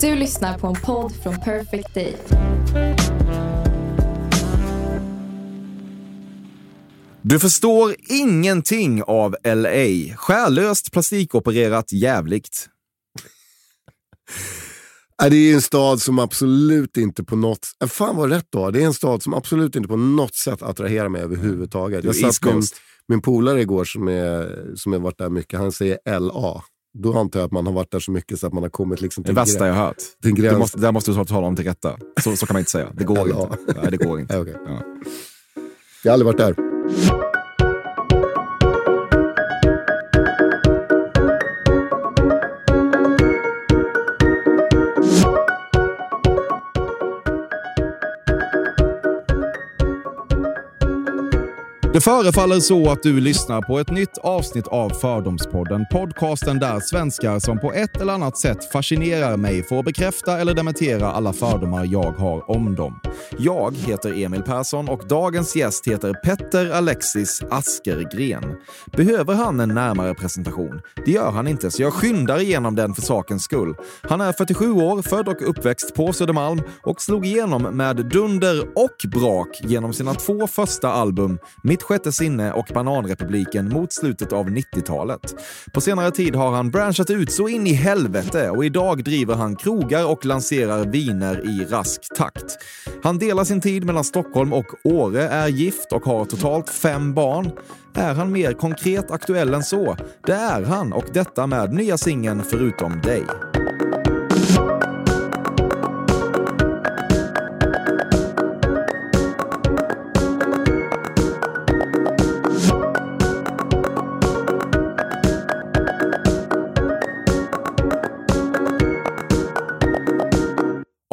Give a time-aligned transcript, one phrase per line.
[0.00, 2.16] Du lyssnar på en podd från Perfect Day.
[7.22, 10.16] Du förstår ingenting av LA.
[10.16, 12.68] Skärlöst plastikopererat jävligt.
[15.22, 17.66] Ja, Det är en stad som absolut inte på något...
[17.82, 18.70] äh, Fan vad rätt då.
[18.70, 22.04] Det är en stad som absolut inte på något sätt attraherar mig överhuvudtaget.
[22.04, 22.64] Jag satt med
[23.08, 26.62] min polare igår som, är, som har varit där mycket, han säger LA.
[26.98, 29.00] Då antar jag att man har varit där så mycket så att man har kommit
[29.00, 29.96] liksom Det till, värsta grä- jag hört.
[30.22, 30.58] till Du gräns.
[30.58, 31.96] måste, där måste du ta tala om till rätta.
[32.24, 32.88] Så, så kan man inte säga.
[32.94, 33.56] Det går inte.
[33.82, 34.38] Nej, det går inte.
[34.40, 34.56] Okej.
[34.66, 34.82] Ja.
[36.04, 37.29] Jag har aldrig varit där.
[51.92, 55.86] Det förefaller så att du lyssnar på ett nytt avsnitt av Fördomspodden.
[55.92, 61.12] Podcasten där svenskar som på ett eller annat sätt fascinerar mig får bekräfta eller dementera
[61.12, 63.00] alla fördomar jag har om dem.
[63.38, 68.56] Jag heter Emil Persson och dagens gäst heter Petter Alexis Askergren.
[68.96, 70.80] Behöver han en närmare presentation?
[71.04, 73.74] Det gör han inte, så jag skyndar igenom den för sakens skull.
[74.02, 79.10] Han är 47 år, född och uppväxt på Södermalm och slog igenom med dunder och
[79.12, 85.34] brak genom sina två första album Mitt sjätte sinne och Bananrepubliken mot slutet av 90-talet.
[85.72, 89.56] På senare tid har han branchat ut så in i helvete och idag driver han
[89.56, 92.58] krogar och lanserar viner i rask takt.
[93.02, 97.50] Han delar sin tid mellan Stockholm och Åre, är gift och har totalt fem barn.
[97.94, 99.96] Är han mer konkret aktuell än så?
[100.26, 103.24] Det är han och detta med nya singeln Förutom dig.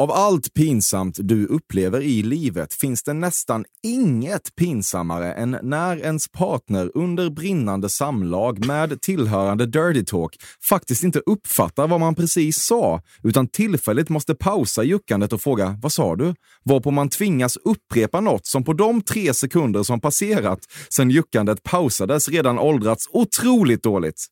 [0.02, 6.28] Av allt pinsamt du upplever i livet finns det nästan inget pinsammare än när ens
[6.28, 10.36] partner under brinnande samlag med tillhörande dirty talk
[10.68, 15.92] faktiskt inte uppfattar vad man precis sa, utan tillfälligt måste pausa juckandet och fråga “Vad
[15.92, 16.34] sa du?”
[16.64, 22.28] varpå man tvingas upprepa något som på de tre sekunder som passerat sedan juckandet pausades
[22.28, 24.26] redan åldrats otroligt dåligt.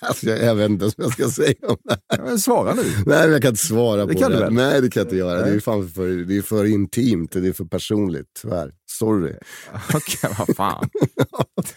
[0.00, 2.36] Alltså, jag, jag vet inte ens vad jag ska säga om det här.
[2.36, 2.82] Svara nu.
[2.82, 4.36] Nej, men jag kan inte svara Det på kan det.
[4.36, 4.52] du väl?
[4.52, 5.42] Nej, det kan jag inte göra.
[5.46, 8.26] Det är, fan för, det är för intimt och det är för personligt.
[8.42, 8.72] Tyvärr.
[8.90, 9.34] Sorry.
[9.94, 10.88] Okej, vad fan.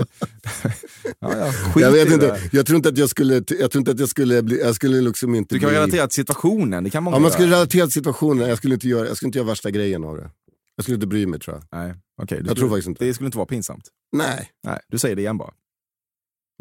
[1.20, 1.52] ja, ja,
[1.82, 2.40] Jag vet inte.
[2.52, 3.34] Jag tror inte att jag skulle...
[3.60, 4.60] Jag tror inte att jag skulle bli...
[4.62, 5.78] Jag skulle liksom inte Du kan bli...
[5.78, 6.84] relatera till situationen.
[6.84, 7.58] Det kan många Ja, man skulle göra.
[7.60, 8.50] relatera till situationen.
[8.50, 10.30] Jag skulle, inte göra, jag skulle inte göra värsta grejen av det.
[10.76, 11.80] Jag skulle inte bry mig tror jag.
[11.80, 11.94] Nej.
[12.28, 13.06] Du Jag tror skulle- faktiskt inte.
[13.06, 13.84] Det skulle inte vara pinsamt.
[14.12, 14.50] Nej.
[14.64, 15.52] Nej, du säger det igen bara.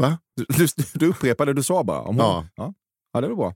[0.00, 0.18] Va?
[0.36, 2.00] Du, du, du upprepar det du sa bara.
[2.00, 2.26] Om hon.
[2.26, 2.46] Ja.
[2.54, 2.74] ja.
[3.12, 3.54] Ja, det är väl bra.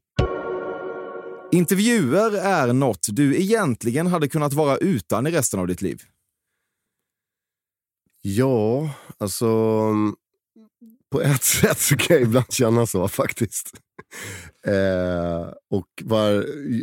[1.52, 6.02] Intervjuer är något du egentligen hade kunnat vara utan i resten av ditt liv.
[8.22, 9.48] Ja, alltså...
[11.10, 13.70] På ett sätt så kan jag ibland känna så faktiskt.
[14.66, 16.30] Eh, och var,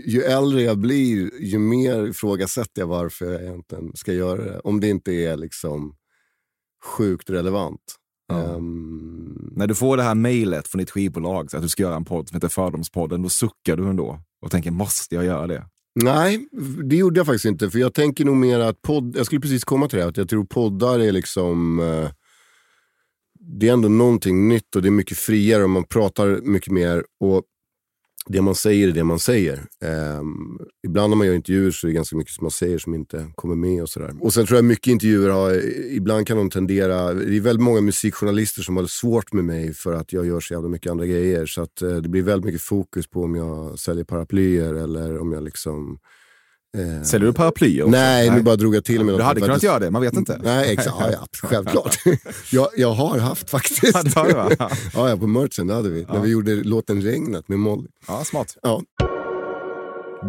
[0.05, 4.59] ju äldre jag blir, ju mer ifrågasätter jag varför jag egentligen ska göra det.
[4.59, 5.95] Om det inte är liksom
[6.83, 7.95] sjukt relevant.
[8.27, 8.55] Ja.
[8.55, 11.95] Ehm, när du får det här mejlet från ditt skivbolag så att du ska göra
[11.95, 15.65] en podd som heter Fördomspodden, då suckar du ändå och tänker måste jag göra det?
[15.95, 16.47] Nej,
[16.83, 17.69] det gjorde jag faktiskt inte.
[17.69, 20.17] För jag tänker nog mer att podd, jag skulle precis komma till det, här, att
[20.17, 22.09] jag tror poddar är liksom, eh,
[23.39, 27.03] det är ändå någonting nytt och det är mycket friare och man pratar mycket mer.
[27.19, 27.43] Och
[28.25, 29.63] det man säger är det man säger.
[29.83, 32.93] Ehm, ibland när man gör intervjuer så är det ganska mycket som man säger som
[32.93, 34.13] inte kommer med och sådär.
[34.19, 35.51] Och sen tror jag mycket intervjuer har,
[35.91, 39.93] ibland kan de tendera, det är väldigt många musikjournalister som har svårt med mig för
[39.93, 41.45] att jag gör så jävla mycket andra grejer.
[41.45, 45.31] Så att eh, det blir väldigt mycket fokus på om jag säljer paraplyer eller om
[45.31, 45.99] jag liksom
[46.77, 47.83] eh, Säljer du paraplyer?
[47.83, 47.91] också?
[47.91, 50.39] Nej, nu bara drog jag till med Du hade kunnat göra det, man vet inte.
[50.43, 50.97] Nej, exakt.
[50.99, 51.97] Ja, ja, självklart.
[52.51, 53.93] jag, jag har haft faktiskt.
[53.93, 54.49] Ja, det har du, va?
[54.93, 56.05] ja, ja, på merchen det hade vi.
[56.09, 57.87] När vi gjorde låten Regnet med Molly.
[58.07, 58.57] Ja, smart.
[58.61, 58.81] Ja.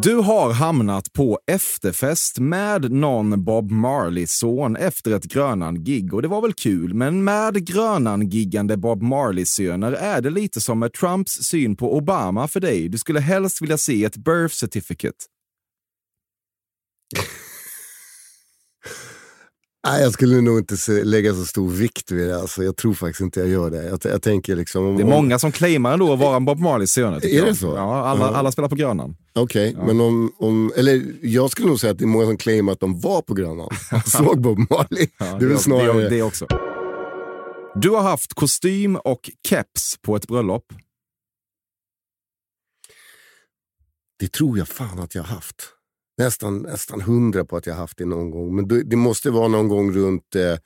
[0.02, 6.43] Du har hamnat på efterfest med någon Bob Marley-son efter ett Grönan-gig och det var
[6.43, 11.96] väl kul, men med Grönan-giggande Bob Marley-söner är det lite som med Trumps syn på
[11.96, 12.88] Obama för dig.
[12.88, 15.16] Du skulle helst vilja se ett birth certificate.
[19.87, 22.41] Nej, jag skulle nog inte se, lägga så stor vikt vid det.
[22.41, 23.85] Alltså, jag tror faktiskt inte jag gör det.
[23.85, 24.87] Jag, jag tänker liksom...
[24.87, 27.47] Om, Det är många som claimar ändå att vara en Bob tycker Är jag.
[27.47, 27.67] det så?
[27.67, 28.35] Ja, alla, Ja.
[28.37, 29.17] alla spelar på Grönan.
[29.32, 30.73] Okej, men om, om...
[30.76, 33.35] Eller jag skulle nog säga att det är många som claimar att de var på
[33.35, 33.61] Grönan
[34.05, 35.06] och såg Bob Marley.
[35.19, 36.03] Ja, det är väl snarare...
[36.03, 36.47] det, det också.
[37.75, 40.64] Du har haft kostym och keps på ett bröllop.
[44.19, 45.62] Det tror jag fan att jag har haft.
[46.19, 48.56] Nästan, nästan hundra på att jag haft det någon gång.
[48.56, 50.56] Men det, det måste vara någon gång runt eh,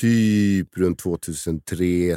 [0.00, 2.16] typ runt 2003,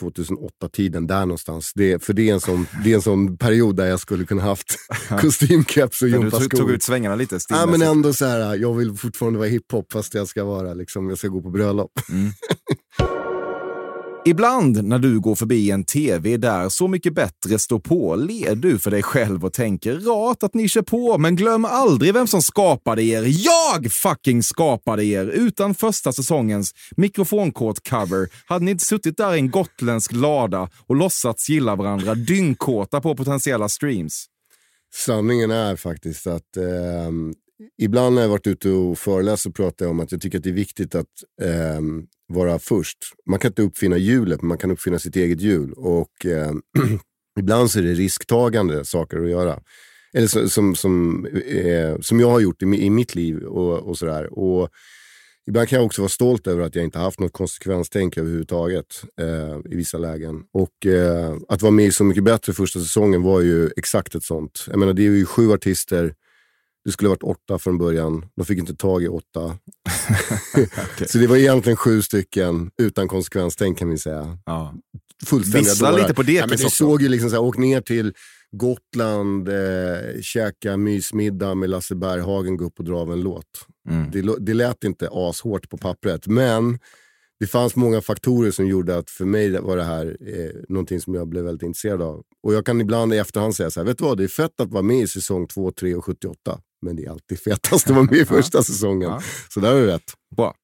[0.00, 1.06] 2008-tiden.
[1.06, 1.72] Där någonstans.
[1.74, 4.42] Det, för det är, en sån, det är en sån period där jag skulle kunna
[4.42, 4.76] haft
[5.20, 6.48] kostymkeps och Du gympaskor.
[6.48, 9.92] tog, tog ut svängarna lite Ja, men ändå så här, jag vill fortfarande vara hiphop
[9.92, 11.92] fast jag ska vara liksom, jag ska gå på bröllop.
[14.26, 18.78] Ibland när du går förbi en tv där Så mycket bättre står på ler du
[18.78, 22.42] för dig själv och tänker rart att ni kör på, men glöm aldrig vem som
[22.42, 23.22] skapade er.
[23.26, 25.26] Jag fucking skapade er!
[25.26, 31.48] Utan första säsongens mikrofonkort-cover hade ni inte suttit där i en gotländsk lada och låtsats
[31.48, 34.26] gilla varandra dyngkåta på potentiella streams.
[34.94, 37.10] Sanningen är faktiskt att eh,
[37.78, 40.44] ibland när jag varit ute och föreläst så pratar jag om att jag tycker att
[40.44, 41.06] det är viktigt att
[41.42, 41.80] eh,
[42.26, 42.98] vara först.
[43.26, 45.72] Man kan inte uppfinna hjulet, men man kan uppfinna sitt eget hjul.
[45.72, 46.52] Och eh,
[47.38, 49.60] ibland så är det risktagande saker att göra.
[50.12, 53.98] Eller så, som, som, eh, som jag har gjort i, i mitt liv och, och
[53.98, 54.38] sådär.
[54.38, 54.70] Och
[55.46, 58.86] Ibland kan jag också vara stolt över att jag inte haft något konsekvenstänk överhuvudtaget
[59.20, 60.42] eh, i vissa lägen.
[60.52, 64.22] Och eh, att vara med i Så mycket bättre första säsongen var ju exakt ett
[64.22, 64.64] sånt.
[64.70, 66.14] Jag menar, det är ju sju artister.
[66.84, 68.26] Det skulle ha varit åtta från början.
[68.36, 69.58] De fick inte tag i åtta.
[71.06, 74.38] Så det var egentligen sju stycken utan konsekvenstänk kan vi säga.
[74.46, 74.74] Ja.
[75.26, 76.02] Fullständiga Vissa dårar.
[76.02, 76.70] lite på Ja, men det också.
[76.70, 78.12] såg ju liksom så här, åk ner till
[78.52, 83.44] Gotland, eh, käka mysmiddag med Lasse Berghagen, gå upp och dra av en låt.
[83.88, 84.10] Mm.
[84.10, 86.78] Det, det lät inte ashårt på pappret, men
[87.40, 91.14] det fanns många faktorer som gjorde att för mig var det här eh, någonting som
[91.14, 92.22] jag blev väldigt intresserad av.
[92.42, 94.60] Och jag kan ibland i efterhand säga så här, vet du vad, det är fett
[94.60, 96.60] att vara med i säsong 2, 3 och 78.
[96.84, 99.10] Men det är alltid fetast att vara med i första säsongen.
[99.10, 99.22] Ja.
[99.48, 100.12] Så där har du rätt.
[100.36, 100.54] Bra.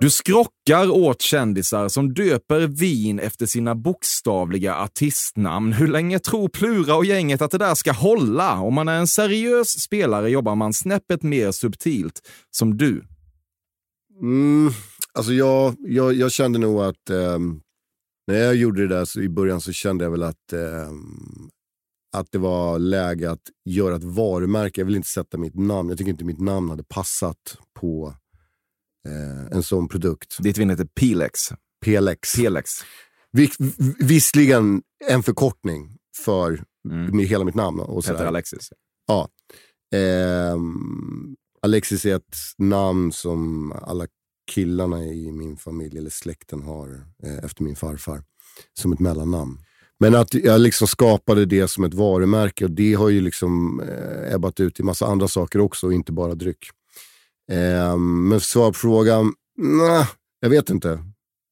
[0.00, 5.72] Du skrockar åt kändisar som döper vin efter sina bokstavliga artistnamn.
[5.72, 8.60] Hur länge tror Plura och gänget att det där ska hålla?
[8.60, 12.20] Om man är en seriös spelare jobbar man snäppet mer subtilt,
[12.50, 13.04] som du.
[14.20, 14.72] Mm,
[15.12, 17.60] alltså jag, jag, jag kände nog att ehm,
[18.26, 21.50] när jag gjorde det där så i början så kände jag väl att, ehm,
[22.12, 24.80] att det var läge att göra ett varumärke.
[24.80, 25.88] Jag vill inte sätta mitt namn.
[25.88, 28.14] Jag tycker inte mitt namn hade passat på
[29.08, 30.36] eh, en sån produkt.
[30.38, 31.40] Ditt vin heter Pilex.
[31.84, 32.36] PLX.
[32.36, 32.70] Pelex.
[33.32, 33.50] Vi,
[33.98, 37.18] visserligen en förkortning för Mm.
[37.18, 37.80] hela mitt namn.
[37.80, 38.26] Och Heter sådär.
[38.26, 38.68] Alexis.
[39.06, 39.28] Ja.
[39.94, 44.06] Ehm, Alexis är ett namn som alla
[44.50, 48.22] killarna i min familj eller släkten har eh, efter min farfar.
[48.80, 49.58] Som ett mellannamn.
[50.02, 54.34] Men att jag liksom skapade det som ett varumärke och det har ju liksom eh,
[54.34, 56.70] ebbat ut i massa andra saker också och inte bara dryck.
[57.52, 60.06] Ehm, men svar på frågan, nah,
[60.40, 60.98] jag vet inte.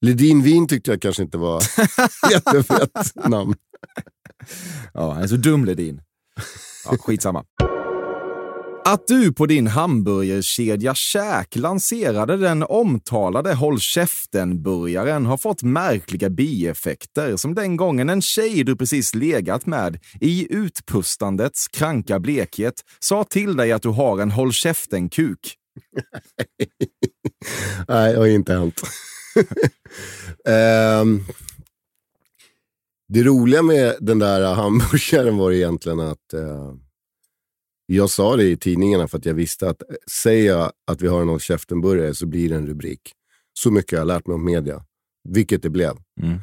[0.06, 1.62] Ledin vin tyckte jag kanske inte var
[2.30, 3.54] jättefett namn.
[4.94, 6.02] Ja, han är så dum Ledin.
[6.84, 7.44] Ja, skitsamma.
[8.90, 17.36] Att du på din hamburgerkedja Käk lanserade den omtalade Håll käften-burgaren har fått märkliga bieffekter
[17.36, 23.56] som den gången en tjej du precis legat med i utpustandets kranka blekhet sa till
[23.56, 25.54] dig att du har en Håll käften-kuk.
[27.88, 28.80] Nej, det har inte hänt.
[31.02, 31.26] um,
[33.08, 36.74] det roliga med den där hamburgaren var egentligen att uh
[37.94, 41.08] jag sa det i tidningarna för att jag visste att eh, säger jag att vi
[41.08, 43.12] har en håll käften-burgare så blir det en rubrik.
[43.52, 44.84] Så mycket har jag lärt mig om media,
[45.28, 45.96] vilket det blev.
[46.22, 46.38] Mm.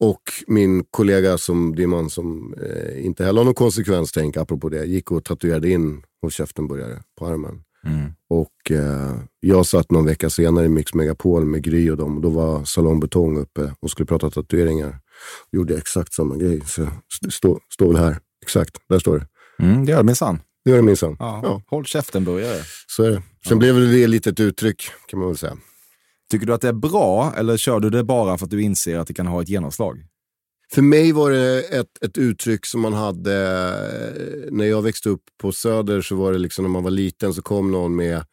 [0.00, 4.68] Och min kollega, som, det är man som eh, inte heller har någon konsekvenstänk, apropå
[4.68, 7.62] det, gick och tatuerade in håll käften-burgare på armen.
[7.84, 8.12] Mm.
[8.28, 12.16] Och eh, jag satt någon vecka senare i Mix Megapol med Gry och dem.
[12.16, 14.98] Och då var Salong Betong uppe och skulle prata tatueringar.
[15.52, 16.60] Gjorde exakt samma grej.
[16.66, 16.88] Så
[17.20, 18.18] det står, står väl här.
[18.42, 19.26] Exakt, där står det.
[19.64, 20.38] Mm, det gör det minsann.
[20.64, 21.16] Det gör det minsann.
[21.18, 21.40] Ja.
[21.42, 21.62] Ja.
[21.66, 22.62] Håll käften-burgare.
[22.86, 23.22] Så är det.
[23.48, 25.56] Sen blev väl det lite ett uttryck kan man väl säga.
[26.30, 28.98] Tycker du att det är bra eller kör du det bara för att du inser
[28.98, 30.06] att det kan ha ett genomslag?
[30.72, 35.22] För mig var det ett, ett uttryck som man hade eh, när jag växte upp
[35.40, 38.24] på Söder så var det liksom när man var liten så kom någon med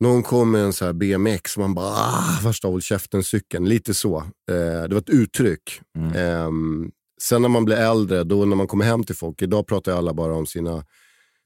[0.00, 3.68] någon kom med en så här BMX och man bara ah, värsta håll käften-cykeln.
[3.68, 4.16] Lite så.
[4.50, 5.80] Eh, det var ett uttryck.
[5.96, 6.12] Mm.
[6.16, 6.90] Ehm,
[7.22, 10.14] sen när man blir äldre, då när man kommer hem till folk, idag pratar alla
[10.14, 10.84] bara om sina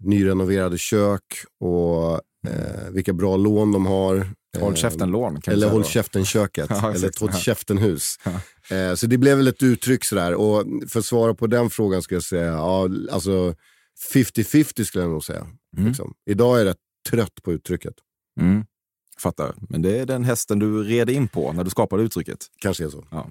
[0.05, 1.23] nyrenoverade kök
[1.61, 2.15] och
[2.49, 4.17] eh, vilka bra lån de har.
[4.59, 5.41] Håll Ehm, käften-lån.
[5.47, 6.67] vi eller håll käften-köket.
[6.71, 8.17] Ja, eller håll käften-hus.
[8.25, 8.77] Ja.
[8.77, 10.35] Eh, så det blev väl ett uttryck sådär.
[10.35, 13.55] Och för att svara på den frågan skulle jag säga, ja, alltså
[14.15, 15.47] 50-50 skulle jag nog säga.
[15.77, 15.89] Mm.
[15.89, 16.15] Liksom.
[16.31, 16.77] Idag är jag rätt
[17.11, 17.95] trött på uttrycket.
[18.41, 18.65] Mm.
[19.19, 19.55] Fattar.
[19.69, 22.39] Men det är den hästen du red in på när du skapade uttrycket.
[22.61, 23.05] Kanske är så.
[23.11, 23.31] Ja.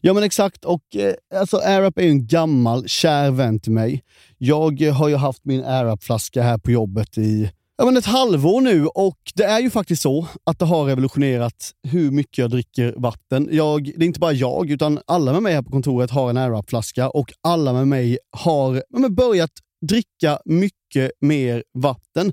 [0.00, 4.02] Ja men exakt, och eh, alltså AirUp är ju en gammal kär vän till mig.
[4.38, 8.60] Jag eh, har ju haft min AirUp-flaska här på jobbet i ja, men ett halvår
[8.60, 12.94] nu och det är ju faktiskt så att det har revolutionerat hur mycket jag dricker
[12.96, 13.48] vatten.
[13.52, 16.36] Jag, det är inte bara jag, utan alla med mig här på kontoret har en
[16.36, 19.50] AirUp-flaska och alla med mig har ja, börjat
[19.88, 22.32] dricka mycket mer vatten.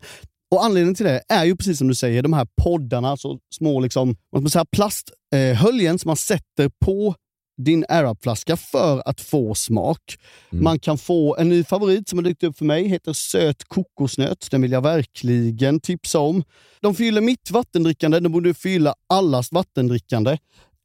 [0.54, 3.80] Och Anledningen till det är ju precis som du säger, de här poddarna, alltså små
[3.80, 7.16] liksom, vad man säga, plasthöljen som man sätter på
[7.58, 10.18] din Arab-flaska för att få smak.
[10.52, 10.64] Mm.
[10.64, 14.48] Man kan få en ny favorit som har dykt upp för mig, heter söt kokosnöt.
[14.52, 16.44] Den vill jag verkligen tipsa om.
[16.82, 20.38] De fyller mitt vattendrickande, de borde fylla allas vattendrickande.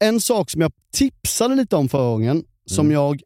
[0.05, 2.47] En sak som jag tipsade lite om förra gången, mm.
[2.67, 3.23] som jag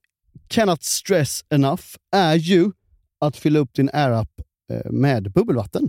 [0.48, 1.84] cannot stress enough,
[2.16, 2.70] är ju
[3.20, 4.28] att fylla upp din AirUp
[4.72, 5.88] eh, med bubbelvatten.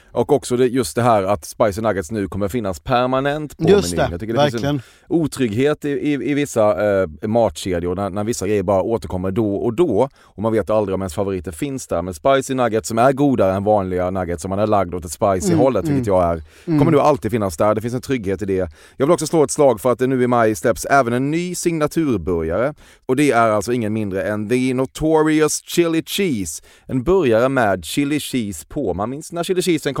[0.11, 3.91] Och också det, just det här att Spicy Nuggets nu kommer finnas permanent på Just
[3.95, 4.05] menyn.
[4.05, 4.73] det, Jag tycker det verkligen.
[4.79, 9.31] finns en otrygghet i, i, i vissa eh, matkedjor när, när vissa grejer bara återkommer
[9.31, 10.09] då och då.
[10.21, 12.01] Och man vet aldrig om ens favoriter finns där.
[12.01, 15.11] Men Spicy Nuggets som är godare än vanliga nuggets, som man är lagd åt ett
[15.11, 17.75] spicy Mm, hållet, vilket jag är, kommer nu alltid finnas där.
[17.75, 18.69] Det finns en trygghet i det.
[18.97, 21.31] Jag vill också slå ett slag för att det nu i maj släpps även en
[21.31, 22.73] ny signaturburgare.
[23.05, 26.63] Och det är alltså ingen mindre än The Notorious Chili Cheese.
[26.85, 28.93] En burgare med chili cheese på.
[28.93, 30.00] Man minns när chili cheesen kom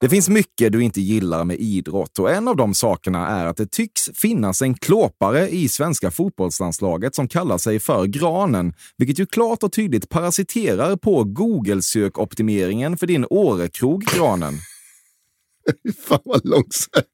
[0.00, 3.56] Det finns mycket du inte gillar med idrott och en av de sakerna är att
[3.56, 9.26] det tycks finnas en klåpare i svenska fotbollslandslaget som kallar sig för Granen, vilket ju
[9.26, 14.54] klart och tydligt parasiterar på Google-sökoptimeringen för din Årekrog, Granen.
[16.04, 17.08] Fan vad långsökt.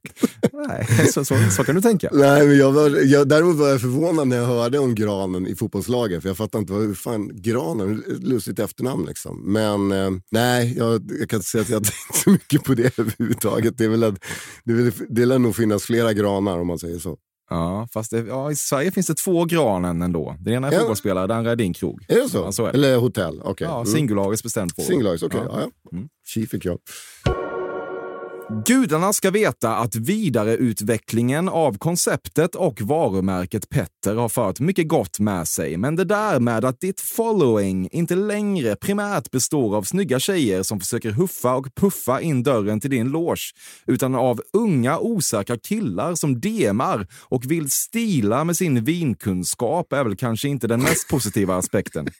[0.52, 2.08] Nej, så, så, så kan du tänka.
[2.12, 5.54] Nej, men jag var, jag, däremot var jag förvånad när jag hörde om granen i
[5.54, 6.22] fotbollslaget.
[6.22, 9.52] För jag fattar inte, vad hur fan granen, lustigt efternamn liksom.
[9.52, 12.74] Men eh, nej, jag, jag kan inte säga att jag har tänkt så mycket på
[12.74, 13.78] det överhuvudtaget.
[13.78, 14.14] Det är väl att,
[14.64, 17.16] det, är väl, det lär nog finnas flera granar om man säger så.
[17.50, 20.36] Ja, fast det, ja, i Sverige finns det två Granen ändå.
[20.40, 20.78] Den ena är Ja.
[20.78, 22.04] fotbollsspelare, den andra är din krog.
[22.08, 22.38] Är det så?
[22.38, 22.78] Ja, så är det.
[22.78, 23.40] Eller hotell?
[23.44, 23.66] Okej.
[23.70, 23.86] Ja, Mm.
[23.92, 24.82] singularis bestämt två.
[24.82, 25.40] Singularis, okej.
[25.44, 25.50] Ja.
[25.60, 25.60] Ja.
[25.60, 26.08] Ja, Mm.
[26.26, 26.78] Tji fick jag.
[28.48, 35.48] Gudarna ska veta att vidareutvecklingen av konceptet och varumärket Petter har fört mycket gott med
[35.48, 35.76] sig.
[35.76, 40.80] Men det där med att ditt following inte längre primärt består av snygga tjejer som
[40.80, 43.52] försöker huffa och puffa in dörren till din loge,
[43.86, 50.16] utan av unga osäkra killar som demar och vill stila med sin vinkunskap är väl
[50.16, 52.08] kanske inte den mest positiva aspekten.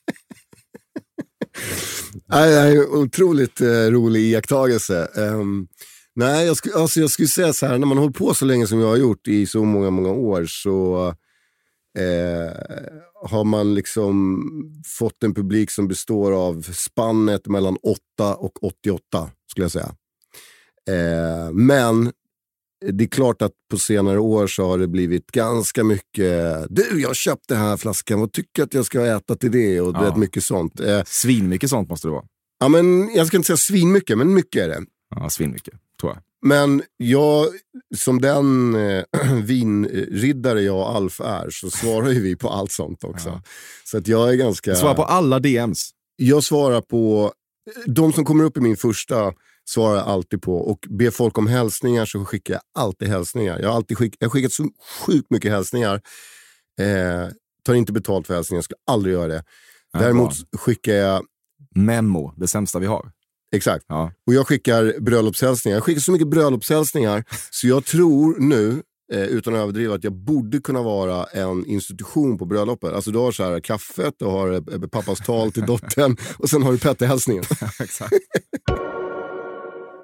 [2.29, 5.09] Nej, nej, otroligt eh, rolig iakttagelse.
[5.15, 5.69] Um,
[6.17, 8.67] nej, jag, sku, alltså, jag skulle säga så här, när man håller på så länge
[8.67, 11.07] som jag har gjort i så många, många år så
[11.99, 12.53] eh,
[13.29, 14.41] har man liksom
[14.99, 17.77] fått en publik som består av spannet mellan
[18.17, 19.95] 8 och 88, skulle jag säga.
[20.89, 22.13] Eh, men
[22.93, 27.09] det är klart att på senare år så har det blivit ganska mycket, du jag
[27.09, 29.81] har köpt den här flaskan, vad tycker att jag ska äta till det?
[29.81, 30.01] Och Ja.
[30.03, 30.81] vet, mycket sånt.
[30.81, 32.25] Eh, Svinmycket sånt måste det vara.
[32.61, 34.83] Ja, men jag ska inte säga svinmycket, men mycket är det.
[35.17, 36.23] Ja, svinmycket, tror jag.
[36.43, 37.47] Men jag,
[37.97, 39.05] som den eh,
[39.43, 43.29] vinriddare jag och Alf är, så svarar ju vi på allt sånt också.
[43.29, 43.43] Ja.
[43.85, 44.75] Så att jag är ganska...
[44.75, 45.91] Svara på alla DMs.
[46.17, 47.33] Jag svarar på...
[47.87, 49.33] De som kommer upp i min första
[49.69, 50.57] svarar jag alltid på.
[50.57, 53.59] Och ber folk om hälsningar så skickar jag alltid hälsningar.
[53.59, 54.69] Jag har, alltid skick, jag har skickat så
[55.07, 56.01] sjukt mycket hälsningar.
[56.81, 57.29] Eh,
[57.65, 59.45] tar inte betalt för hälsningar, skulle aldrig göra det.
[59.93, 61.25] Däremot skickar jag...
[61.75, 63.13] Memo, det sämsta vi har.
[63.55, 63.85] Exakt.
[63.89, 64.13] Ja.
[64.27, 65.77] Och jag skickar bröllopshälsningar.
[65.77, 68.83] Jag skickar så mycket bröllopshälsningar så jag tror nu,
[69.13, 72.93] eh, utan att överdriva, att jag borde kunna vara en institution på bröllopet.
[72.93, 76.63] Alltså du har så här kaffet, du har eh, pappas tal till dottern och sen
[76.63, 77.45] har du Petter-hälsningen.
[77.81, 78.13] Exakt.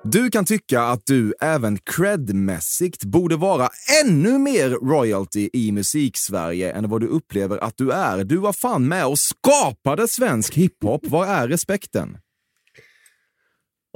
[0.05, 3.69] Du kan tycka att du även credmässigt borde vara
[4.05, 8.25] ännu mer royalty i musik-Sverige än vad du upplever att du är.
[8.25, 11.07] Du var fan med och skapade svensk hiphop.
[11.07, 12.17] Var är respekten?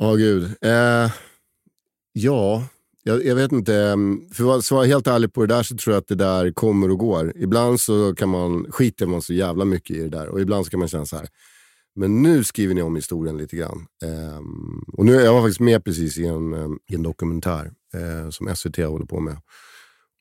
[0.02, 0.44] Åh gud.
[0.60, 1.10] Eh,
[2.12, 2.66] ja,
[3.02, 3.74] jag, jag vet inte.
[3.74, 6.52] mm, För att svara helt ärligt på det där så tror jag att det där
[6.52, 7.32] kommer och går.
[7.36, 10.70] Ibland så kan man, skiter man så jävla mycket i det där och ibland så
[10.70, 11.28] kan man känna så här.
[11.98, 13.86] Men nu skriver ni om historien lite grann.
[14.04, 18.30] Ehm, och nu, jag var faktiskt med precis i en, em, i en dokumentär eh,
[18.30, 19.36] som SVT håller på med.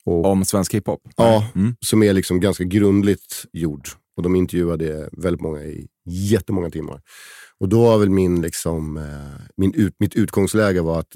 [0.05, 1.01] Och, Om svensk hiphop?
[1.15, 1.75] Ja, Mm.
[1.85, 3.87] som är liksom ganska grundligt gjord.
[4.17, 7.01] Och de intervjuade väldigt många i jättemånga timmar.
[7.65, 11.15] Och då var väl min, liksom, eh, min ut, mitt utgångsläge var att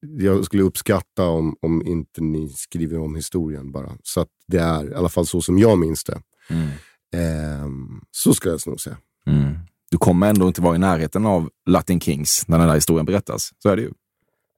[0.00, 3.92] jag skulle uppskatta om, om inte ni skriver om historien bara.
[4.02, 6.22] Så att det är i alla fall så som jag minns det.
[6.50, 6.68] Mm.
[7.16, 8.96] Ehm, så ska jag nog säga.
[9.26, 9.58] Mm.
[9.90, 13.50] Du kommer ändå inte vara i närheten av Latin Kings när den där historien berättas.
[13.58, 13.92] Så är det ju.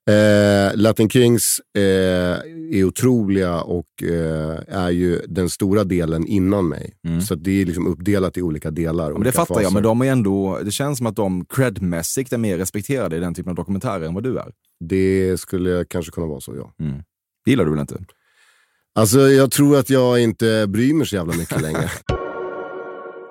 [0.09, 1.83] Eh, Latin Kings eh,
[2.73, 6.95] är otroliga och eh, är ju den stora delen innan mig.
[7.09, 7.21] Mm.
[7.21, 9.05] Så det är liksom uppdelat i olika delar.
[9.05, 9.75] Men det olika fattar jag, faser.
[9.75, 13.35] men de är ändå, det känns som att de credmässigt är mer respekterade i den
[13.35, 14.53] typen av dokumentärer än vad du är.
[14.85, 16.85] Det skulle kanske kunna vara så, ja.
[16.87, 17.03] Mm.
[17.45, 17.99] Det gillar du väl inte?
[18.95, 21.91] Alltså, jag tror att jag inte bryr mig så jävla mycket längre.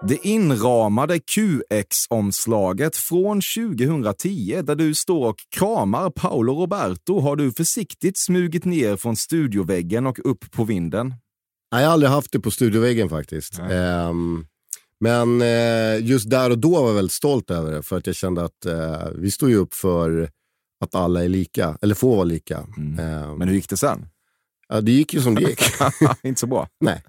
[0.01, 8.17] Det inramade QX-omslaget från 2010 där du står och kramar Paolo Roberto har du försiktigt
[8.17, 11.13] smugit ner från studioväggen och upp på vinden.
[11.71, 13.59] Nej, jag har aldrig haft det på studioväggen faktiskt.
[13.59, 14.47] Um,
[14.99, 18.15] men uh, just där och då var jag väldigt stolt över det för att jag
[18.15, 20.29] kände att uh, vi står ju upp för
[20.85, 22.67] att alla är lika, eller får vara lika.
[22.77, 23.23] Mm.
[23.23, 24.05] Um, men hur gick det sen?
[24.67, 25.61] Ja, det gick ju som det gick.
[26.23, 26.67] Inte så bra.
[26.79, 27.03] Nej.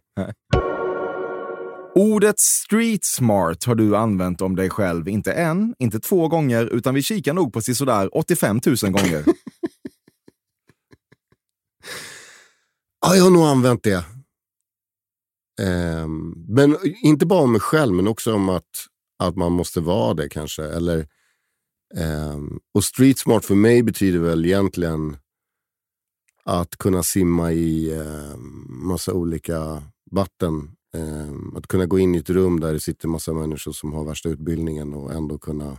[1.95, 6.95] Ordet street smart har du använt om dig själv, inte en, inte två gånger, utan
[6.95, 9.25] vi kikar nog på sådär 85 000 gånger.
[13.01, 14.05] ja, jag har nog använt det.
[15.63, 18.87] Um, men inte bara om mig själv, men också om att,
[19.23, 20.65] att man måste vara det kanske.
[20.65, 21.09] Eller,
[21.95, 25.17] um, och street smart för mig betyder väl egentligen
[26.45, 32.31] att kunna simma i um, massa olika vatten Ehm, att kunna gå in i ett
[32.31, 35.79] rum där det sitter massa människor som har värsta utbildningen och ändå kunna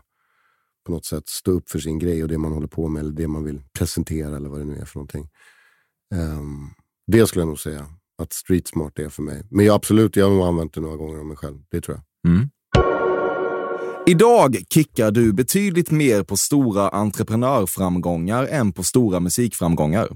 [0.85, 3.11] på något sätt stå upp för sin grej och det man håller på med eller
[3.11, 5.29] det man vill presentera eller vad det nu är för någonting.
[6.15, 6.67] Ehm,
[7.07, 7.87] det skulle jag nog säga
[8.21, 9.43] att street smart är för mig.
[9.49, 11.57] Men jag absolut, jag har nog använt det några gånger om mig själv.
[11.71, 12.31] Det tror jag.
[12.31, 12.49] Mm.
[14.07, 20.09] Idag kickar du betydligt mer på stora entreprenörframgångar än på stora musikframgångar.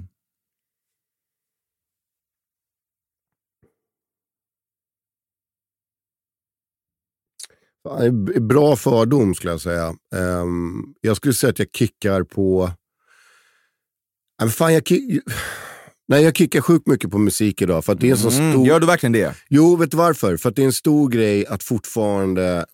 [8.42, 9.96] Bra fördom skulle jag säga.
[10.16, 12.72] Um, jag skulle säga att jag kickar på...
[14.52, 15.24] Fan, jag, kick...
[16.08, 17.86] Nej, jag kickar sjukt mycket på musik idag.
[17.86, 18.68] För att det är en så mm, stor...
[18.68, 19.36] Gör du verkligen det?
[19.50, 20.38] Jo, vet du varför?
[20.38, 22.66] För att det är en stor grej att fortfarande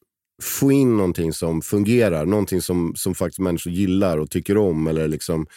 [0.42, 2.26] få in någonting som fungerar.
[2.26, 4.88] Någonting som, som faktiskt människor gillar och tycker om.
[4.88, 5.48] Eller liksom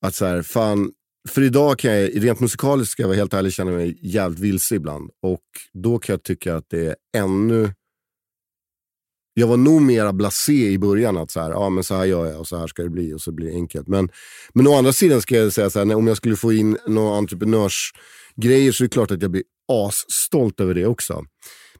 [0.00, 0.92] att så här, fan,
[1.28, 4.74] för idag kan jag, rent musikaliskt ska jag vara helt ärlig, känna mig jävligt vilse
[4.74, 5.10] ibland.
[5.22, 7.70] Och då kan jag tycka att det är ännu
[9.34, 11.16] jag var nog mera blasé i början.
[11.16, 13.12] Att så här, ja, men så här gör jag och så här ska det bli
[13.12, 13.88] och så blir det enkelt.
[13.88, 14.08] Men,
[14.54, 17.16] men å andra sidan ska jag säga så här, om jag skulle få in några
[17.16, 21.24] entreprenörsgrejer så är det klart att jag blir asstolt över det också.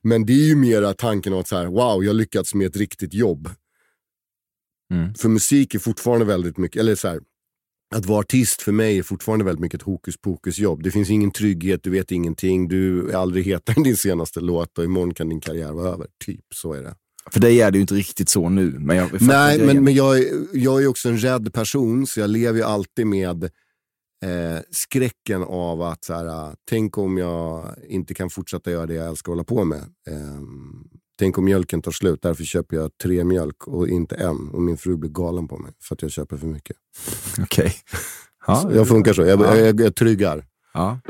[0.02, 2.76] Men det är ju mera tanken att så här, wow, jag har lyckats med ett
[2.76, 3.48] riktigt jobb.
[4.92, 5.14] Mm.
[5.14, 7.20] För musik är fortfarande väldigt mycket, eller så här,
[7.94, 10.82] att vara artist för mig är fortfarande väldigt mycket ett hokus pokus jobb.
[10.82, 14.78] Det finns ingen trygghet, du vet ingenting, du är aldrig hetare än din senaste låt
[14.78, 16.06] och imorgon kan din karriär vara över.
[16.24, 16.94] Typ så är det.
[17.30, 18.76] För dig är det ju inte riktigt så nu.
[18.78, 22.58] Men jag Nej, men, men jag, jag är också en rädd person, så jag lever
[22.58, 23.44] ju alltid med
[24.24, 29.08] eh, skräcken av att, så här, tänk om jag inte kan fortsätta göra det jag
[29.08, 29.78] älskar att hålla på med.
[30.08, 30.40] Eh,
[31.18, 34.48] tänk om mjölken tar slut, därför köper jag tre mjölk och inte en.
[34.48, 36.76] Och min fru blir galen på mig för att jag köper för mycket.
[37.32, 37.44] Okej.
[37.44, 37.72] Okay.
[38.46, 39.56] Ja, jag funkar så, jag, ja.
[39.56, 40.44] jag, jag, jag tryggar.
[40.74, 41.00] Ja.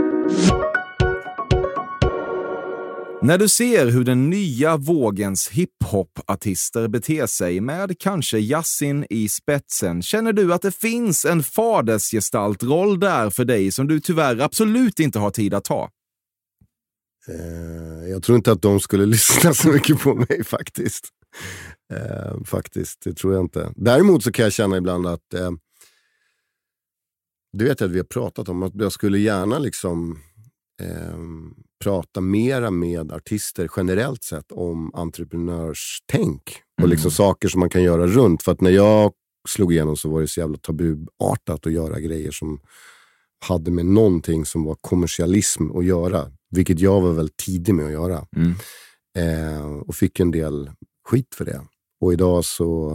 [3.25, 10.03] När du ser hur den nya vågens hiphop-artister beter sig med kanske Yassin i spetsen,
[10.03, 15.19] känner du att det finns en fadersgestaltroll där för dig som du tyvärr absolut inte
[15.19, 15.91] har tid att ta?
[17.29, 21.09] Uh, jag tror inte att de skulle lyssna så mycket på mig faktiskt.
[21.93, 23.73] Uh, faktiskt, det tror jag inte.
[23.77, 25.53] Däremot så kan jag känna ibland att, eh, uh,
[27.53, 30.19] det vet jag att vi har pratat om, att jag skulle gärna liksom
[30.83, 36.43] ehm, prata mera med artister generellt sett om entreprenörstänk
[36.83, 37.11] och liksom mm.
[37.11, 38.43] saker som man kan göra runt.
[38.43, 39.13] För att när jag
[39.49, 42.61] slog igenom så var det så jävla tabuartat att göra grejer som
[43.45, 46.33] hade med någonting som var kommersialism att göra.
[46.51, 48.27] Vilket jag var väldigt tidig med att göra.
[48.37, 48.55] Mm.
[49.19, 50.71] Eh, och fick en del
[51.09, 51.61] skit för det.
[52.03, 52.91] Och idag så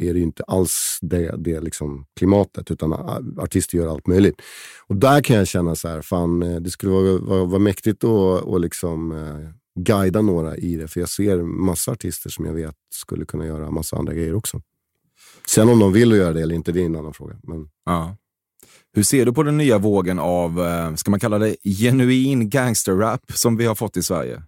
[0.00, 2.92] är det ju inte alls det, det liksom klimatet, utan
[3.38, 4.42] artister gör allt möjligt.
[4.86, 8.04] Och där kan jag känna så här, fan eh, det skulle vara, vara, vara mäktigt
[8.04, 10.88] att och liksom, eh, guida några i det.
[10.88, 14.62] För jag ser massa artister som jag vet skulle kunna göra massa andra grejer också.
[15.48, 17.36] Sen om de vill göra det eller inte, det är en annan fråga.
[17.42, 17.68] Men...
[17.84, 18.16] Ja.
[18.92, 23.32] Hur ser du på den nya vågen av, eh, ska man kalla det genuin gangsterrap
[23.34, 24.42] som vi har fått i Sverige?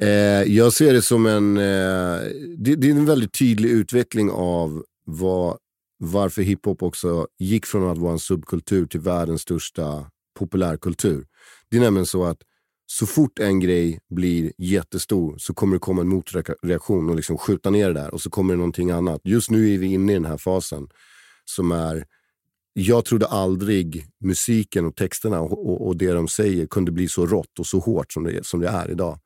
[0.00, 2.20] Eh, jag ser det som en, eh,
[2.58, 5.58] det, det, är en väldigt tydlig utveckling av vad,
[5.98, 10.06] varför hiphop också gick från att vara en subkultur till världens största
[10.38, 11.26] populärkultur.
[11.70, 12.38] Det är nämligen så att
[12.86, 17.70] så fort en grej blir jättestor så kommer det komma en motreaktion och liksom skjuta
[17.70, 19.20] ner det där och så kommer det någonting annat.
[19.24, 20.88] Just nu är vi inne i den här fasen
[21.44, 22.04] som är
[22.72, 27.26] jag trodde aldrig musiken och texterna och, och, och det de säger kunde bli så
[27.26, 29.18] rått och så hårt som det, som det är idag.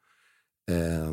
[0.70, 1.12] Eh,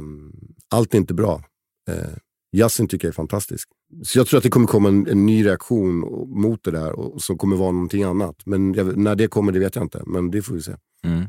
[0.70, 1.44] allt är inte bra.
[1.90, 2.18] Eh,
[2.52, 3.70] jazzen tycker jag är fantastisk.
[4.04, 6.00] Så jag tror att det kommer komma en, en ny reaktion
[6.42, 8.36] mot det där och, som kommer vara någonting annat.
[8.46, 10.76] Men jag, när det kommer det vet jag inte, men det får vi se.
[11.06, 11.26] Mm.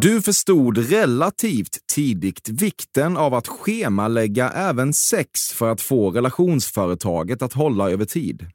[0.00, 7.52] Du förstod relativt tidigt vikten av att schemalägga även sex för att få relationsföretaget att
[7.52, 8.46] hålla över tid.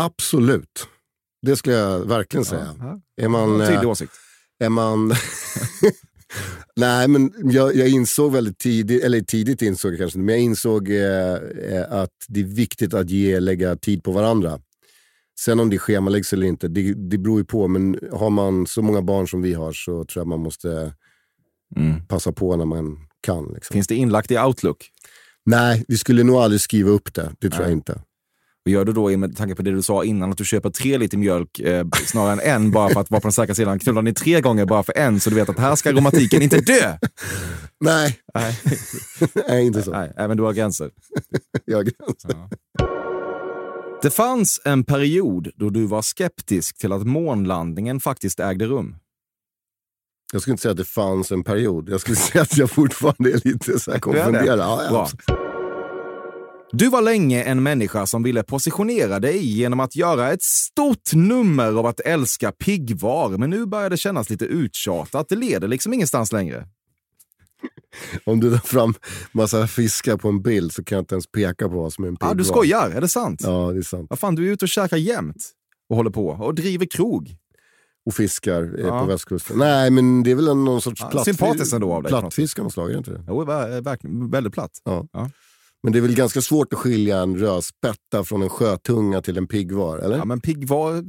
[0.00, 0.88] Absolut.
[1.46, 2.74] Det skulle jag verkligen säga.
[2.78, 3.58] Ja, Är man...
[3.58, 4.12] Tydlig eh, åsikt.
[4.64, 5.08] är man...
[6.76, 10.90] Nej, men jag, jag insåg väldigt tidigt, eller tidigt insåg jag kanske men jag insåg
[10.90, 14.60] eh, eh, att det är viktigt att ge, lägga tid på varandra.
[15.40, 17.68] Sen om det schemaläggs eller inte, det, det beror ju på.
[17.68, 20.92] Men har man så många barn som vi har så tror jag man måste
[21.76, 22.06] Mm.
[22.06, 23.52] passa på när man kan.
[23.54, 23.74] Liksom.
[23.74, 24.90] Finns det inlagt i Outlook?
[25.44, 27.32] Nej, vi skulle nog aldrig skriva upp det.
[27.38, 27.68] Det tror Nej.
[27.70, 28.00] jag inte.
[28.68, 30.98] Och gör du då, med tanke på det du sa innan, att du köper tre
[30.98, 33.78] liter mjölk eh, snarare än en bara för att vara på den säkra sidan.
[33.78, 36.60] Knullar ni tre gånger bara för en så du vet att här ska romantiken inte
[36.60, 36.98] dö?
[37.80, 38.58] Nej, Nej,
[39.48, 39.90] nej inte så.
[39.90, 40.90] nej även du har gränser.
[41.64, 41.90] Jag,
[44.02, 48.96] Det fanns en period då du var skeptisk till att månlandningen faktiskt ägde rum.
[50.32, 51.88] jag skulle inte säga att det fanns en period.
[51.88, 54.58] Jag skulle säga att jag fortfarande är lite så här konfunderad.
[54.58, 55.08] Ja, ja.
[56.72, 61.72] Du var länge en människa som ville positionera dig genom att göra ett stort nummer
[61.78, 65.28] av att älska piggvar, men nu börjar det kännas lite uttjatat.
[65.28, 66.68] Det leder liksom ingenstans längre.
[68.24, 68.94] Om du tar fram
[69.32, 72.08] massa fiskar på en bild så kan jag inte ens peka på vad som är
[72.08, 72.34] en Ah, piggvar.
[72.34, 73.40] du skojar, är det sant?
[73.44, 74.06] Ja, det är sant.
[74.10, 75.50] Vad fan, du är ute och käkar jämt
[75.88, 77.36] och håller på och driver krog.
[78.06, 79.00] Och fiskar eh, Ja.
[79.00, 79.58] på västkusten.
[79.58, 82.58] Nej, men det är väl en, någon sorts Ja, platt, sympatiskt ändå av dig plattfisk
[82.58, 83.24] av något slag, är det inte det?
[83.28, 84.70] Jo, ver- verkligen väldigt platt.
[85.82, 89.46] Men det är väl ganska svårt att skilja en rödspätta från en sjötunga till en
[89.46, 90.16] piggvar, eller?
[90.16, 91.04] Ja, men piggvar,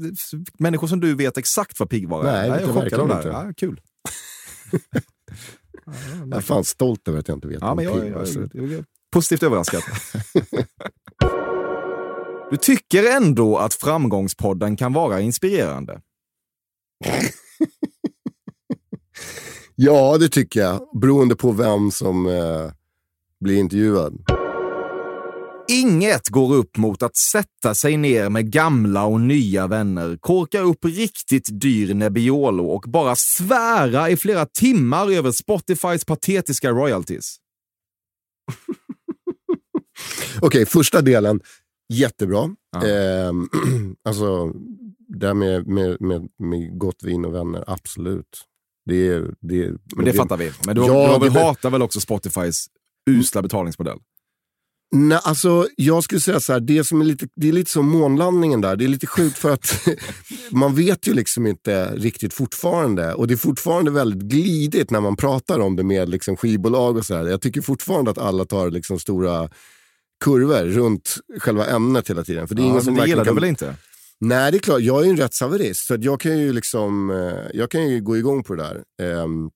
[0.61, 2.23] människor som du vet exakt vad piggvar är.
[2.23, 3.27] Nej, jag vet är jag chockad av det här.
[3.27, 3.81] Ja, kul.
[6.29, 8.49] jag är fan stolt över att jag inte vet Ja, men en jag, piggvar jag,
[8.53, 9.81] jag, jag positivt överraskad.
[12.51, 16.01] du tycker ändå att Framgångspodden kan vara inspirerande?
[19.81, 20.99] Ja, det tycker jag.
[21.01, 22.71] Beroende på vem som eh,
[23.39, 24.38] blir intervjuad.
[25.69, 30.85] Inget går upp mot att sätta sig ner med gamla och nya vänner, korka upp
[30.85, 37.35] riktigt dyr Nebbiolo och bara svära i flera timmar över Spotifys patetiska royalties.
[40.41, 41.41] Okej, första delen.
[41.93, 42.49] Jättebra.
[42.71, 42.87] Ja.
[42.87, 43.49] Ehm,
[44.03, 44.53] alltså,
[45.07, 48.45] det här med, med, med, med gott vin och vänner, absolut.
[48.85, 50.51] Det, det, Men det fattar vi.
[50.65, 52.65] Men du, Ja, du har väl det- hatar väl också Spotifys
[53.09, 53.97] usla betalningsmodell?
[54.91, 57.87] Nej, alltså, jag skulle säga så här, det, som är lite, det är lite som
[57.89, 58.75] månlandningen där.
[58.75, 59.87] Det är lite sjukt för att
[60.51, 63.13] man vet ju liksom inte riktigt fortfarande.
[63.13, 67.05] Och det är fortfarande väldigt glidigt när man pratar om det med liksom skivbolag och
[67.05, 67.25] så här.
[67.25, 69.49] Jag tycker fortfarande att alla tar liksom stora
[70.23, 72.47] kurvor runt själva ämnet hela tiden.
[72.47, 73.75] För det är Ja, ingen som det gillar du kan- väl inte?
[74.19, 74.81] Nej, det är klart.
[74.81, 75.85] Jag är ju en rättshaverist.
[75.85, 78.83] Så att jag, kan ju liksom, eh, jag kan ju gå igång på det där.
[79.23, 79.49] Ehm,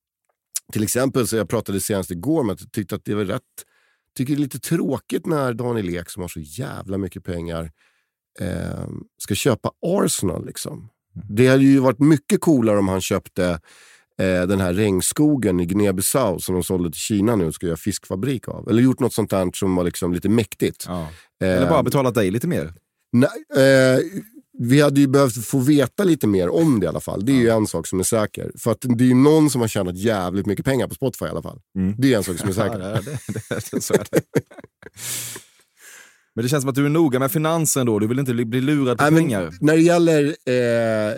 [0.74, 3.42] till exempel så jag pratade senast igår med att jag tyckte att det var rätt
[4.16, 7.72] tycker det är lite tråkigt när Daniel Ek som har så jävla mycket pengar
[8.40, 10.46] ehm, ska köpa Arsenal.
[10.46, 10.90] Liksom.
[11.30, 13.46] Det hade ju varit mycket coolare om han köpte
[14.20, 17.78] eh, den här regnskogen i Guinea-Bissau som de sålde till Kina nu och ska göra
[17.78, 18.70] fiskfabrik av.
[18.70, 20.86] Eller gjort något sånt där som var liksom lite mäktigt.
[20.88, 21.10] Ja.
[21.40, 22.74] Eller bara betalat dig lite mer.
[23.12, 24.00] Nej, eh,
[24.60, 27.26] vi hade ju behövt få veta lite mer om det i alla fall.
[27.26, 28.52] Det är ju en sak som är säker.
[28.58, 31.30] För att det är ju någon som har tjänat jävligt mycket pengar på Spotify i
[31.30, 31.60] alla fall.
[31.78, 31.96] Mm.
[31.98, 32.80] Det är en sak som är Ja, säker.
[32.80, 33.18] det,
[33.50, 34.22] det, det, så är det.
[36.36, 38.00] Men det känns som att du är noga med finansen då.
[38.00, 39.54] Du vill inte bli lurad på Nej, men pengar.
[39.62, 40.24] när det gäller...
[40.24, 41.16] Eh,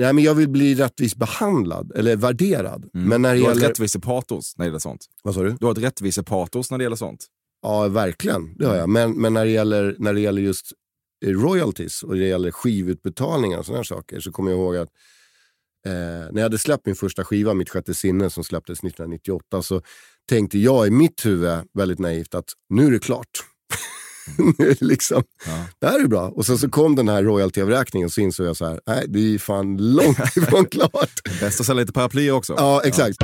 [0.00, 2.84] nej, men jag vill bli rättvist behandlad, eller värderad.
[2.94, 3.08] Mm.
[3.08, 5.06] Men när det Du har ett rättvisepatos när det gäller sånt.
[5.22, 5.56] Vad sa du?
[5.60, 7.26] Du har ett rättvisepatos när det gäller sånt.
[7.62, 8.56] Ja, verkligen.
[8.58, 8.88] Det har jag.
[8.88, 10.72] Men, men när, det gäller, när det gäller just
[11.24, 14.88] royalties och det gäller skivutbetalningar och sådana saker så kommer jag ihåg att
[15.86, 19.82] eh, när jag hade släppt min första skiva, Mitt sjätte sinne, som släpptes 1998 så
[20.28, 23.28] tänkte jag i mitt huvud väldigt naivt att nu är det klart.
[24.38, 25.66] Nu det liksom, Ja.
[25.80, 26.28] det här är bra.
[26.28, 29.34] Och sen så kom den här royalty-avräkningen och så insåg jag så här, nej det
[29.34, 31.10] är fan långt ifrån klart.
[31.40, 32.54] Bäst att sälja lite paraplyer också.
[32.56, 33.16] Ja, exakt.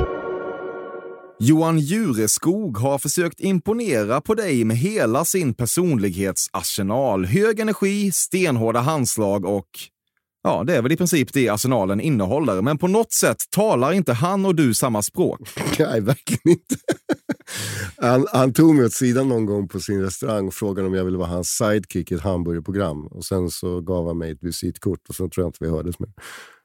[1.43, 7.25] Johan Jureskog har försökt imponera på dig med hela sin personlighetsarsenal.
[7.25, 9.69] Hög energi, stenhårda handslag och
[10.43, 12.61] ja, det är väl i princip det arsenalen innehåller.
[12.61, 15.39] Men på något sätt talar inte han och du samma språk.
[15.79, 16.75] Nej, verkligen inte.
[17.97, 21.05] Han, han tog mig åt sidan någon gång på sin restaurang och frågade om jag
[21.05, 23.07] ville vara hans sidekick i ett hamburgerprogram.
[23.07, 25.99] Och sen så gav han mig ett visitkort och sen tror jag inte vi hördes
[25.99, 26.09] mer.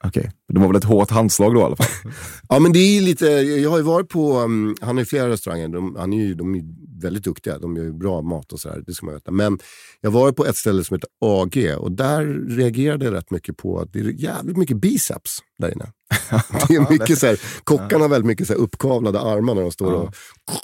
[0.06, 1.86] Okej, det var väl ett hårt handslag då i alla fall.
[2.48, 5.28] Ja, men det är lite, jag har ju varit på, um, han har ju flera
[5.28, 6.62] restauranger, de, han är ju, de är
[7.02, 7.58] väldigt duktiga.
[7.58, 9.30] De gör ju bra mat och sådär, det ska man veta.
[9.30, 9.58] Men
[10.00, 13.80] jag var på ett ställe som heter AG och där reagerade jag rätt mycket på
[13.80, 15.92] att det är jävligt mycket biceps där inne.
[16.68, 19.72] Det är mycket så här, kockarna har väldigt mycket så här uppkavlade armar när de
[19.72, 20.14] står och...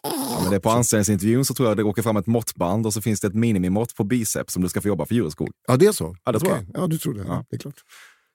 [0.02, 2.92] Ja, men det är på anställningsintervjun så tror jag det åker fram ett måttband och
[2.92, 5.50] så finns det ett minimimått på biceps som du ska få jobba för Djureskog.
[5.68, 6.16] Ja, det är så?
[6.24, 6.66] Ja, det tror Okej.
[6.74, 7.24] Ja, du tror det.
[7.26, 7.44] Ja.
[7.50, 7.74] Det är klart.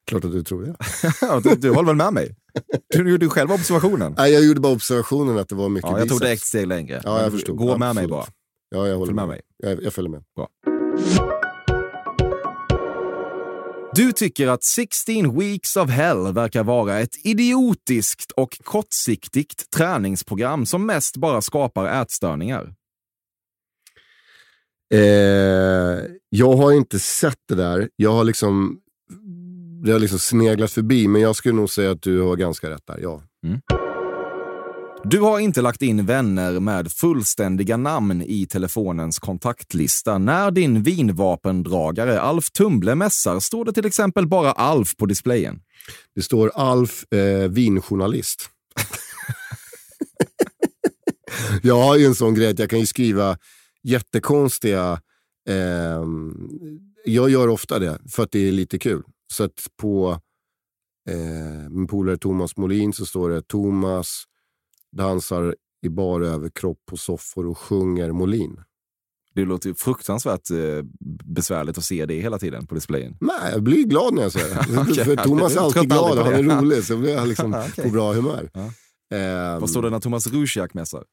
[0.07, 0.75] Klart att du tror det.
[1.49, 2.35] Du, du håller väl med mig?
[2.89, 4.15] Du gjorde själv observationen.
[4.17, 6.67] Nej, jag gjorde bara observationen att det var mycket Ja, jag tog direkt ett steg
[6.67, 7.01] längre.
[7.05, 7.57] Ja, jag förstod.
[7.57, 8.25] Gå med mig bara.
[8.69, 9.27] Ja, jag håller Följ med med.
[9.27, 9.41] mig.
[9.57, 10.23] Jag, jag följer med.
[13.95, 20.85] Du tycker att 16 Weeks of Hell verkar vara ett idiotiskt och kortsiktigt träningsprogram som
[20.85, 22.73] mest bara skapar ätstörningar.
[24.93, 24.99] Eh,
[26.29, 27.89] jag har inte sett det där.
[27.95, 28.79] Jag har liksom,
[29.83, 32.87] det har liksom sneglat förbi, men jag skulle nog säga att du har ganska rätt
[32.87, 32.99] där.
[33.01, 33.21] Ja.
[35.03, 40.17] Du har inte lagt in vänner med fullständiga namn i telefonens kontaktlista.
[40.17, 45.59] När din vinvapendragare Alf Tumble mässar står det till exempel bara Alf på displayen.
[46.15, 48.49] Det står Alf, eh, vinjournalist.
[51.61, 53.37] jag har ju en sån grej att jag kan ju skriva
[53.83, 55.01] jättekonstiga...
[55.49, 56.33] ehm,
[57.05, 59.03] jag gör ofta det för att det är lite kul.
[59.33, 60.19] Så att på
[61.09, 64.23] eh, min polare Thomas Molin så står det Thomas
[64.97, 68.61] dansar i bar överkropp på soffor och sjunger Molin.
[69.35, 70.83] Det låter fruktansvärt eh,
[71.25, 73.17] besvärligt att se det hela tiden på displayen.
[73.21, 74.81] Nej, jag blir glad när jag ser det.
[74.91, 77.83] Okej, För Thomas är alltid glad och han är rolig, så blir jag liksom Okej.
[77.85, 78.49] på bra humör.
[78.53, 78.71] Ja.
[79.17, 81.03] Ehm, Vad står det när Thomas Rusjak mässar?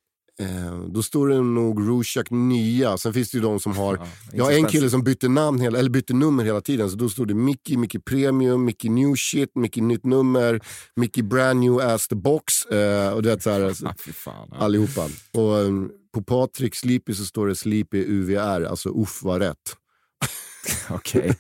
[0.41, 2.99] Eh, då står det nog Rorschach nya.
[2.99, 3.97] Sen finns det ju de som har...
[3.97, 6.91] Ja, jag har en kille som bytte, namn hela, eller bytte nummer hela tiden.
[6.91, 10.61] Så då stod det Mickey, Mickey Premium, Mickey New Shit, Mickey Nytt Nummer,
[10.97, 12.65] Mickey Brand New As the Box.
[12.67, 14.49] Eh, och det är så här, alltså, Ah, fy fan.
[14.51, 14.57] Ja.
[14.57, 15.09] allihopa.
[15.33, 15.71] Och eh,
[16.15, 19.77] på Patrik Sleepy så står det Sleepy UVR, alltså uff vad rätt.
[20.91, 21.37] Okej.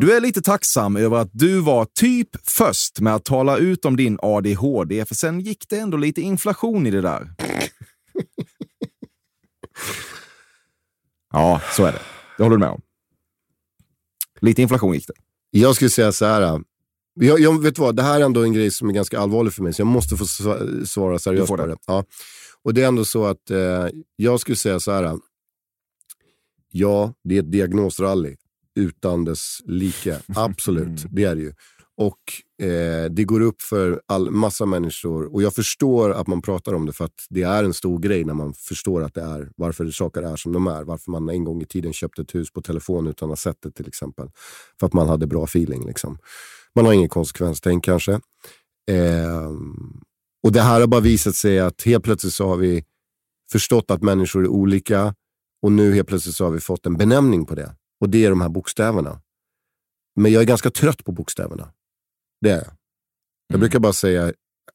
[0.00, 3.96] Du är lite tacksam över att du var typ först med att tala ut om
[3.96, 7.34] din ADHD, för sen gick det ändå lite inflation i det där.
[11.32, 12.00] ja, så är det.
[12.36, 12.80] Det håller du med om.
[14.40, 15.12] Lite inflation gick det.
[15.50, 16.42] Jag skulle säga så här.
[16.42, 16.58] eh,
[17.14, 19.62] Jag, jag vet vad, det här är ändå en grej som är ganska allvarlig för
[19.62, 21.66] mig, så jag måste få sva- svara seriöst på det.
[21.66, 21.76] det.
[21.86, 22.04] Ja.
[22.62, 25.02] Och det är ändå så att eh, jag skulle säga så här.
[25.02, 25.16] eh,
[26.70, 28.36] Ja, det är ett diagnosrally
[28.78, 30.18] utan dess like.
[30.36, 31.52] Absolut, det är det ju.
[31.96, 32.18] Och
[32.66, 36.86] eh, det går upp för all, massa människor och jag förstår att man pratar om
[36.86, 39.90] det för att det är en stor grej när man förstår att det är varför
[39.90, 40.84] saker är som de är.
[40.84, 43.62] Varför man en gång i tiden köpte ett hus på telefon utan att ha sett
[43.62, 44.30] det till exempel.
[44.80, 45.86] För att man hade bra feeling.
[45.86, 46.18] Liksom.
[46.74, 48.20] Man har ingen konsekvenstänk kanske.
[48.90, 50.00] Ehm,
[50.42, 52.84] och det här har bara visat sig att helt plötsligt så har vi
[53.52, 55.14] förstått att människor är olika
[55.62, 57.74] och nu helt plötsligt så har vi fått en benämning på det.
[58.00, 59.20] Och det är de här bokstäverna.
[60.20, 61.72] Men jag är ganska trött på bokstäverna.
[62.40, 62.64] Det är jag.
[62.66, 63.60] Jag Mm.
[63.60, 64.32] brukar bara säga,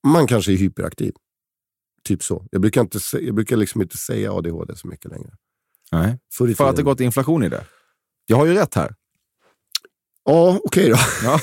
[0.08, 1.14] man kanske är hyperaktiv.
[2.04, 2.46] Typ så.
[2.52, 5.30] Jag brukar, inte, jag brukar liksom inte säga ADHD så mycket längre.
[5.92, 6.20] Nej.
[6.34, 7.66] Förr i För att det gått inflation i det.
[8.26, 8.96] Jag har ju rätt här.
[10.26, 10.96] Ja, okej då.
[11.24, 11.40] Ja,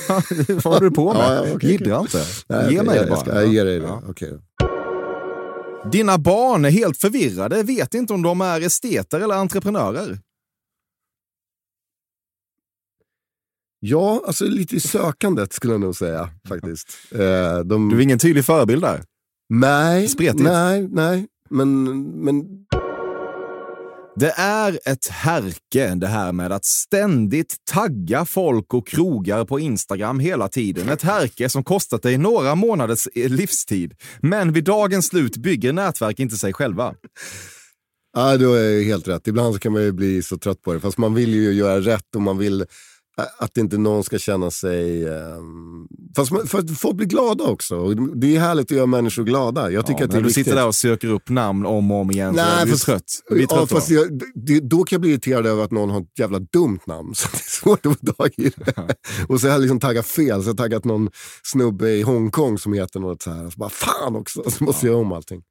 [0.49, 1.23] vad håller du på med?
[1.23, 2.25] Ja, ja, okej, Jiddra inte.
[2.49, 3.21] Nej, Ge mig jag, det jag bara.
[3.21, 3.87] ska, jag ger dig det.
[3.87, 4.03] Ja.
[4.21, 5.91] Då.
[5.91, 10.19] Dina barn är helt förvirrade, vet inte om de är esteter eller entreprenörer.
[13.81, 16.89] Ja, alltså lite i sökandet skulle jag nog säga faktiskt.
[17.13, 19.03] Eh, de, Du är ingen tydlig förebild där.
[19.49, 20.43] nej, Spretigt.
[20.43, 21.27] nej, nej.
[21.51, 21.85] Men,
[22.25, 22.43] men
[24.17, 30.19] Det är ett härke det här med att ständigt tagga folk och krogar på Instagram
[30.21, 30.89] hela tiden.
[30.89, 33.95] Ett härke som kostat dig några månaders eh, livstid.
[34.21, 36.95] Men vid dagens slut bygger nätverk inte sig själva.
[38.17, 39.27] Ja, du har helt rätt.
[39.29, 40.81] Ibland så kan man ju bli så trött på det.
[40.81, 42.65] Fast man vill ju göra rätt och man vill
[43.39, 45.09] att inte någon ska känna sig...
[45.09, 47.95] ehm, fast man, för att folk blir glada också.
[47.95, 49.71] Det är härligt att göra människor glada.
[49.71, 50.45] Jag tycker Ja, att det är när du viktigt.
[50.47, 52.85] sitter där och söker upp namn om och om igen så Nej, är du fast-
[52.87, 53.05] trött.
[53.29, 53.75] Du blir Ja, trött då.
[53.77, 56.81] fast jag, det, då kan jag bli irriterad över att någon har ett jävla dumt
[56.87, 57.15] namn.
[57.15, 58.97] Så det är svårt att få tag i det.
[59.29, 60.43] Och så har jag liksom taggat fel.
[60.43, 61.11] Så jag har taggat någon
[61.43, 63.51] snubbe i Hongkong som heter något så här.
[63.51, 64.51] Så bara fan också.
[64.51, 65.43] Så måste jag göra om allting.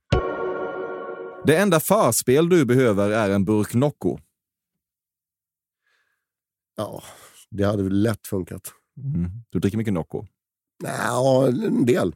[1.45, 4.17] Det enda förspel du behöver är en burk Nocco.
[6.77, 7.03] Ja,
[7.51, 8.61] det hade lätt funkat.
[8.97, 9.31] Mm.
[9.49, 10.25] Du dricker mycket Nocco.
[10.83, 12.15] Ja, en del.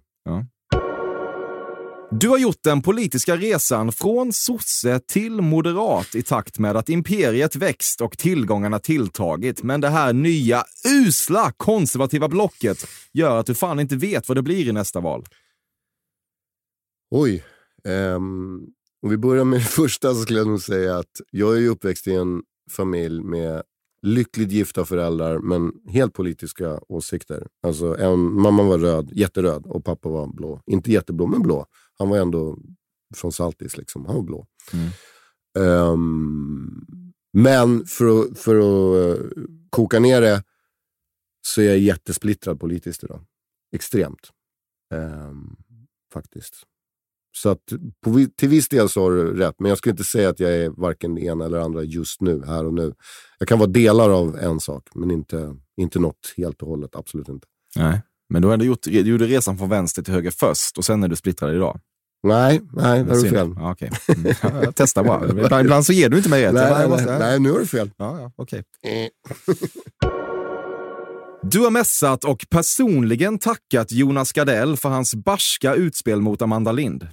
[2.19, 7.55] Du har gjort den politiska resan från sosse till moderat i takt med att imperiet
[7.55, 9.63] växt och tillgångarna tilltagit.
[9.63, 10.63] Men det här nya,
[11.05, 12.77] usla, konservativa blocket
[13.13, 15.25] gör att du fan inte vet vad det blir i nästa val.
[17.11, 17.43] Oj.
[17.87, 18.59] ehm,
[19.03, 22.07] Om vi börjar med det första så skulle jag nog säga att jag är uppväxt
[22.07, 23.63] i en familj med
[24.03, 27.47] lyckligt gifta föräldrar men helt politiska åsikter.
[27.63, 30.61] Alltså en, mamma var röd, jätteröd och pappa var blå.
[30.65, 31.65] Inte jätteblå men blå.
[31.97, 32.57] Han var ändå
[33.15, 34.05] från Saltis, liksom.
[34.05, 34.47] han var blå.
[35.59, 36.85] Um,
[37.33, 39.27] men för att, för att uh,
[39.69, 40.43] koka ner det
[41.41, 43.25] så är jag jättesplittrad politiskt idag.
[43.75, 44.29] Extremt.
[44.93, 45.55] Um,
[46.13, 46.63] faktiskt.
[47.35, 47.59] Så att
[48.05, 50.51] på, till viss del så har du rätt, men jag skulle inte säga att jag
[50.51, 52.93] är varken ena eller andra just nu, här och nu.
[53.39, 56.95] Jag kan vara delar av en sak, men inte, inte något helt och hållet.
[56.95, 57.47] Absolut inte.
[57.75, 60.85] Nej, men du har ändå gjort, du gjorde resan från vänster till höger först och
[60.85, 61.79] sen är du splittrad idag.
[62.27, 63.53] Nej, nej, där har du fel.
[63.55, 63.89] Ja, okay.
[64.07, 64.33] mm.
[64.63, 65.29] jag testar bara.
[65.29, 66.53] Ibland, ibland så ger du inte mig rätt.
[66.53, 67.91] Nej, nej, nej, nej, nu har du fel.
[67.97, 68.63] Ja, ja, okay.
[71.51, 77.07] Du har mässat och personligen tackat Jonas Gardell för hans barska utspel mot Amanda Lind.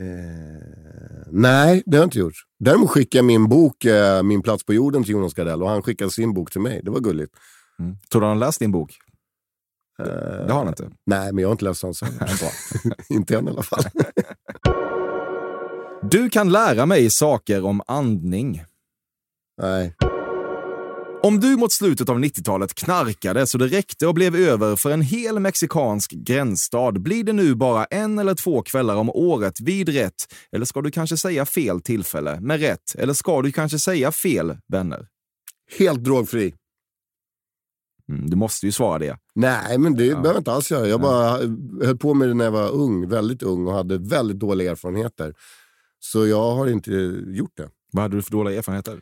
[0.00, 2.34] Eh, nej, det har jag inte gjort.
[2.58, 5.82] Däremot skickade jag min bok eh, Min plats på jorden till Jonas Gardell och han
[5.82, 6.80] skickade sin bok till mig.
[6.84, 7.34] Det var gulligt.
[7.78, 7.96] Mm.
[8.12, 8.98] Tror du han har läst din bok?
[10.00, 10.90] Uh, det har han inte?
[11.06, 12.00] Nej, men jag har inte läst hans.
[13.08, 13.84] inte än i alla fall.
[16.10, 18.62] du kan lära mig saker om andning.
[19.62, 19.94] Nej.
[21.26, 25.02] Om du mot slutet av 90-talet knarkade så det räckte och blev över för en
[25.02, 30.34] hel mexikansk gränsstad, blir det nu bara en eller två kvällar om året vid rätt,
[30.52, 34.56] eller ska du kanske säga fel tillfälle med rätt, eller ska du kanske säga fel
[34.68, 35.06] vänner?
[35.78, 36.54] Helt drogfri.
[38.08, 39.18] Mm, du måste ju svara det.
[39.34, 40.10] Nej, men det ja.
[40.10, 40.88] behöver jag inte alls göra.
[40.88, 41.30] Jag bara
[41.86, 45.34] höll på med det när jag var ung, väldigt ung och hade väldigt dåliga erfarenheter.
[46.00, 46.90] Så jag har inte
[47.26, 47.68] gjort det.
[47.92, 49.00] Vad hade du för dåliga erfarenheter?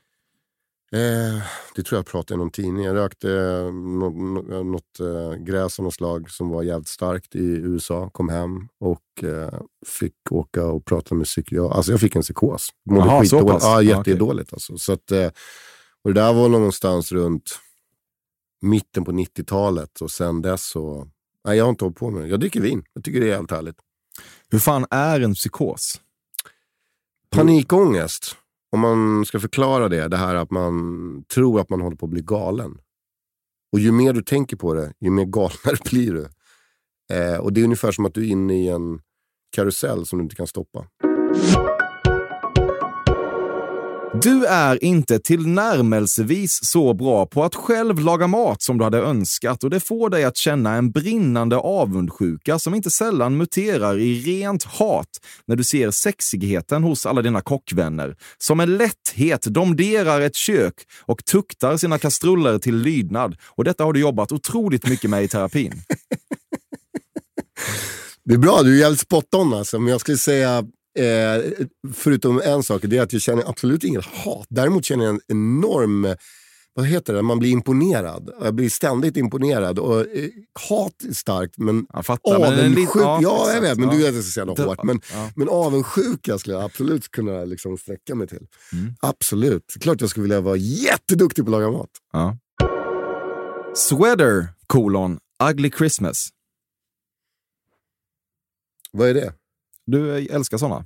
[0.95, 1.42] Eh,
[1.74, 2.84] det tror jag pratade i någon tidning.
[2.84, 7.45] Jag rökte eh, något, något eh, gräs av något slag som var jävligt starkt i
[7.45, 8.11] USA.
[8.11, 11.76] Kom hem och eh, fick åka och prata med psykiater.
[11.76, 12.68] Alltså jag fick en psykos.
[12.90, 13.62] Mådde Aha, så pass?
[13.62, 14.53] Ja, jättedåligt.
[14.53, 14.57] Okay.
[14.57, 14.78] Alltså.
[14.78, 15.30] Så att, eh,
[16.05, 17.59] och det där var någonstans runt
[18.62, 21.09] mitten på 90-talet och sen dess så...
[21.45, 22.28] Nej, jag har inte hållit på med det.
[22.28, 22.84] Jag dricker vin.
[22.92, 23.76] Jag tycker det är jävligt härligt.
[24.51, 26.01] Hur fan är en psykos?
[27.30, 28.36] Panikångest
[28.75, 32.11] om man ska förklara det, det här att man tror att man håller på att
[32.11, 32.79] bli galen.
[33.72, 36.29] Och ju mer du tänker på det, ju mer galnare blir du.
[37.16, 39.01] Eh, och det är ungefär som att du är inne i en
[39.57, 40.87] karusell som du inte kan stoppa.
[44.23, 49.65] Du är inte tillnärmelsevis så bra på att själv laga mat som du hade önskat
[49.65, 54.65] och det får dig att känna en brinnande avundsjuka som inte sällan muterar i rent
[54.65, 55.09] hat
[55.47, 61.25] när du ser sexigheten hos alla dina kockvänner som med lätthet domderar ett kök och
[61.25, 63.37] tuktar sina kastruller till lydnad.
[63.47, 65.73] Och detta har du jobbat otroligt mycket med i terapin.
[68.25, 69.79] Det är bra, du är jävligt spot on alltså.
[69.79, 70.65] Men jag skulle säga
[70.99, 74.47] Eh, förutom en sak, det är att jag känner absolut inget hat.
[74.49, 76.16] Däremot känner jag en enorm
[76.76, 78.30] vad heter det, man blir imponerad.
[78.40, 79.78] Jag blir ständigt imponerad.
[79.78, 80.30] Och, eh,
[80.70, 81.86] hat är starkt, men
[82.22, 82.99] avundsjuka...
[82.99, 84.82] Ja, ja, jag vet, men du vet att jag säga något hårt.
[84.82, 85.30] Men, ja.
[85.36, 88.47] men avundsjuka skulle jag absolut kunna liksom sträcka mig till.
[88.72, 88.95] Mm.
[89.01, 89.74] Absolut.
[89.80, 91.90] Klart jag skulle vilja vara jätteduktig på att laga mat.
[92.12, 92.38] Ja.
[93.74, 95.18] Sweater, kolon,
[95.51, 96.28] ugly Christmas.
[98.92, 99.32] Vad är det?
[99.87, 100.85] Du älskar såna?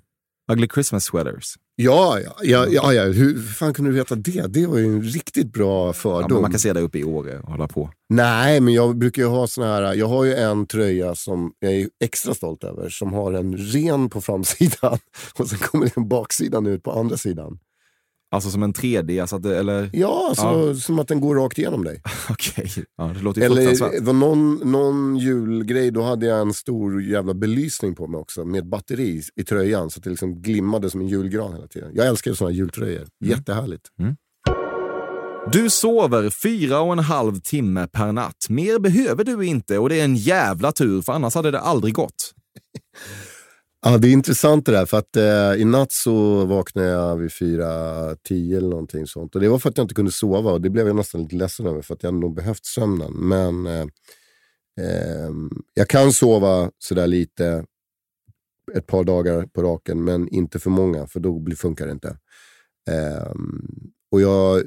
[0.53, 1.55] Ugly Christmas sweaters.
[1.77, 3.03] Ja, ja, ja, ja, ja.
[3.03, 4.47] hur fan kunde du veta det?
[4.47, 6.31] Det var ju en riktigt bra fördom.
[6.31, 7.91] Ja, man kan se det uppe i Åre och hålla på.
[8.09, 9.95] Nej, men jag brukar ju ha såna här.
[9.95, 12.89] Jag har ju en tröja som jag är extra stolt över.
[12.89, 14.99] Som har en ren på framsidan
[15.35, 17.59] och sen kommer en baksidan ut på andra sidan.
[18.31, 19.21] Alltså som en 3D?
[19.21, 19.91] Alltså att det, eller?
[19.93, 22.03] Ja, alltså, ja, som att den går rakt igenom dig.
[22.31, 22.85] Okej, okay.
[22.97, 27.35] ja, det låter ju Eller var någon, någon julgrej, då hade jag en stor jävla
[27.35, 31.09] belysning på mig också med batteri i tröjan så att det liksom glimmade som en
[31.09, 31.91] julgran hela tiden.
[31.95, 32.97] Jag älskar sådana jultröjor.
[32.97, 33.09] Mm.
[33.21, 33.85] Jättehärligt.
[34.01, 34.17] Mm.
[35.53, 38.47] Du sover fyra och en halv timme per natt.
[38.49, 41.95] Mer behöver du inte och det är en jävla tur för annars hade det aldrig
[41.95, 42.35] gått.
[43.81, 44.87] Ja, det är intressant det där.
[44.87, 49.35] För att eh, i natt så vaknade jag vid fyra, tio eller någonting sånt.
[49.35, 51.37] Och det var för att jag inte kunde sova och det blev jag nästan lite
[51.37, 53.13] ledsen över för att jag nog behövt sömnen.
[53.13, 53.87] Men eh,
[54.81, 55.31] eh,
[55.75, 57.65] jag kan sova sådär lite
[58.75, 62.19] ett par dagar på raken, men inte för många för då funkar det inte.
[62.91, 64.63] Ehm, och jag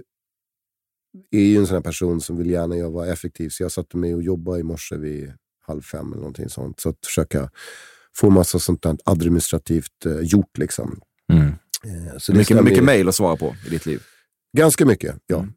[1.32, 4.16] är ju en sån här person som vill gärna vara effektiv, så jag satte mig
[4.16, 6.80] och jobbade i morse vid halv fem eller någonting sånt.
[6.80, 7.50] Så att försöka
[8.18, 10.58] få massa sånt där administrativt eh, gjort.
[10.58, 11.00] Liksom.
[11.34, 11.48] Mm.
[11.48, 14.02] Eh, så mycket mycket mejl att svara på i ditt liv?
[14.58, 15.38] Ganska mycket, ja.
[15.38, 15.54] Mm.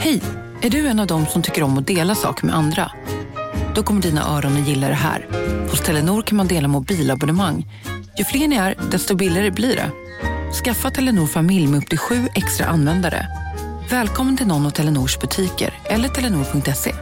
[0.00, 0.22] Hej!
[0.62, 2.92] Är du en av dem som tycker om att dela saker med andra?
[3.74, 5.26] Då kommer dina öron att gilla det här.
[5.70, 7.66] Hos Telenor kan man dela mobilabonnemang.
[8.18, 9.90] Ju fler ni är, desto billigare blir det.
[10.64, 13.26] Skaffa Telenor familj med upp till sju extra användare.
[13.92, 16.94] Välkommen till någon av Telenors butiker eller telenor.se.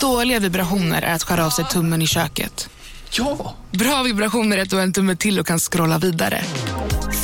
[0.00, 2.68] Dåliga vibrationer är att skära av sig tummen i köket.
[3.10, 3.54] Ja!
[3.70, 6.42] Bra vibrationer är att du har en tumme till och kan scrolla vidare.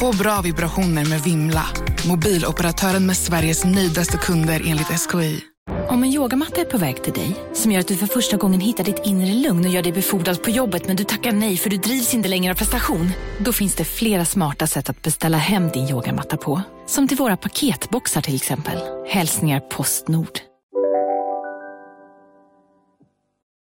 [0.00, 1.66] Få bra vibrationer med Vimla.
[2.08, 5.44] Mobiloperatören med Sveriges nöjdaste kunder enligt SKI.
[5.88, 8.60] Om en yogamatta är på väg till dig, som gör att du för första gången
[8.60, 11.70] hittar ditt inre lugn och gör dig befordrad på jobbet men du tackar nej för
[11.70, 13.10] du drivs inte längre av prestation.
[13.38, 16.62] Då finns det flera smarta sätt att beställa hem din yogamatta på.
[16.86, 18.78] Som till våra paketboxar till exempel.
[19.08, 20.38] Hälsningar Postnord.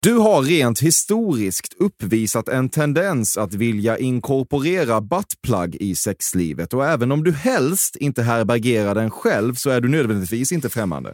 [0.03, 7.11] Du har rent historiskt uppvisat en tendens att vilja inkorporera buttplug i sexlivet och även
[7.11, 11.13] om du helst inte härbärgerar den själv så är du nödvändigtvis inte främmande.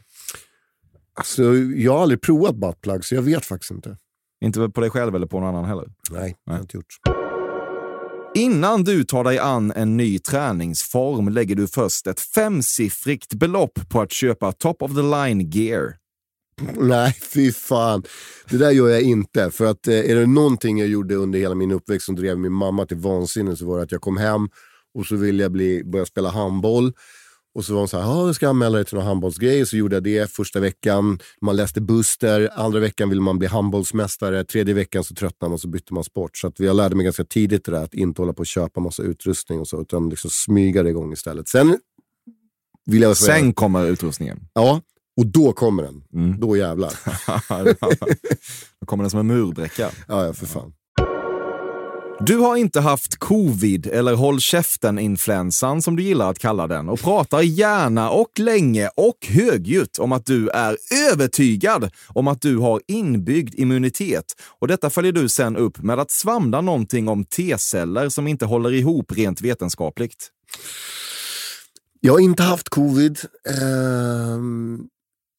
[1.20, 3.98] Alltså, jag har aldrig provat buttplug så jag vet faktiskt inte.
[4.46, 5.86] Inte på dig själv eller på någon annan heller.
[6.12, 7.00] Nej, det har jag inte gjort.
[8.36, 14.02] Innan du tar dig an en ny träningsform lägger du först ett femsiffrigt belopp på
[14.02, 15.94] att köpa top of the line gear.
[16.76, 18.04] Nej, fy fan.
[18.50, 19.52] Det där gör jag inte.
[19.52, 22.54] För att eh, är det någonting jag gjorde under hela min uppväxt som drev min
[22.54, 24.50] mamma till vansinne så var det att jag kom hem
[24.94, 26.94] och så ville jag bli, börja spela handboll.
[27.56, 29.66] Och så var hon så här, jag ska anmäla dig till någon handbollsgrej.
[29.66, 31.20] Så gjorde jag det första veckan.
[31.42, 32.50] Man läste Buster.
[32.56, 34.44] Andra veckan ville man bli handbollsmästare.
[34.44, 36.38] Tredje veckan så tröttnade man och så bytte man sport.
[36.38, 38.80] Så att jag lärde mig ganska tidigt det där, att inte hålla på och köpa
[38.80, 39.82] massa utrustning och så.
[39.82, 41.48] Utan liksom smyga det igång istället.
[41.48, 41.80] Sen
[42.86, 44.40] vill jag säga, Sen kommer utrustningen.
[44.54, 44.82] Ja,
[45.18, 46.04] och då kommer den.
[46.14, 46.40] Mm.
[46.40, 46.94] Då jävlar.
[48.80, 49.92] Då kommer den som en murbräcka.
[50.08, 50.74] Ja, ja, för fan.
[52.22, 57.00] Du har inte haft covid eller håll käften-influensan som du gillar att kalla den och
[57.00, 60.78] pratar gärna och länge och högljutt om att du är
[61.12, 64.26] övertygad om att du har inbyggd immunitet.
[64.60, 68.74] Och detta följer du sen upp med att svamla någonting om T-celler som inte håller
[68.74, 70.28] ihop rent vetenskapligt.
[72.00, 73.20] Jag har inte haft covid.
[73.50, 74.80] Ehm,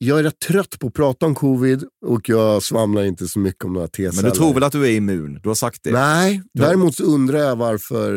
[0.03, 3.65] jag är rätt trött på att prata om covid och jag svamlar inte så mycket
[3.65, 4.23] om några T-celler.
[4.23, 5.41] Men du tror väl att du är immun?
[5.43, 5.93] Du har sagt det.
[5.93, 8.13] Nej, däremot undrar jag varför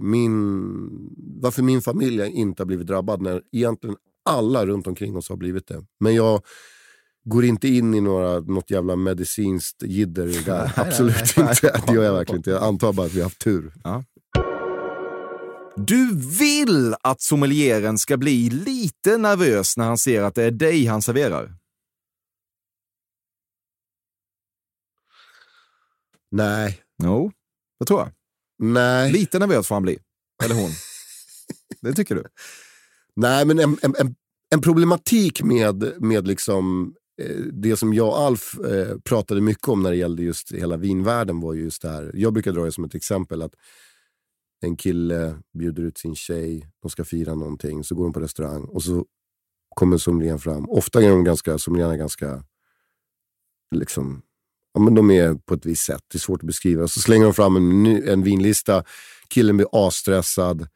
[0.00, 0.80] min,
[1.40, 5.66] varför min familj inte har blivit drabbad när egentligen alla runt omkring oss har blivit
[5.66, 5.84] det.
[6.00, 6.42] Men jag
[7.24, 10.28] går inte in i några, något jävla medicinskt jidder.
[10.76, 11.80] Absolut inte.
[11.86, 12.50] Det gör jag verkligen inte.
[12.50, 13.72] Jag antar bara att vi har haft tur.
[15.86, 20.86] Du vill att sommelieren ska bli lite nervös när han ser att det är dig
[20.86, 21.54] han serverar.
[26.30, 27.32] Nej, Jo,
[27.78, 28.10] det tror jag.
[28.58, 29.12] nej.
[29.12, 29.98] Lite nervös får han bli.
[30.44, 30.70] Eller hon.
[31.80, 32.24] Det tycker du?
[33.16, 34.14] Nej, men en, en,
[34.50, 39.82] en, problematik med, med liksom, eh, det som jag och Alf eh, pratade mycket om
[39.82, 42.10] när det gällde just hela vinvärlden var ju just det här.
[42.14, 43.54] Jag brukar dra det som ett exempel att
[44.60, 48.64] en kille bjuder ut sin tjej, de ska fira någonting, så går de på restaurang
[48.64, 49.06] och så
[49.74, 50.70] kommer sommelieren fram.
[50.70, 52.44] Ofta är de ganska, sommelierna ganska,
[53.74, 54.22] liksom,
[54.74, 56.88] ja, men de är på ett visst sätt, det är svårt att beskriva.
[56.88, 58.84] Så slänger de fram en, en vinlista,
[59.28, 60.68] killen blir asstressad,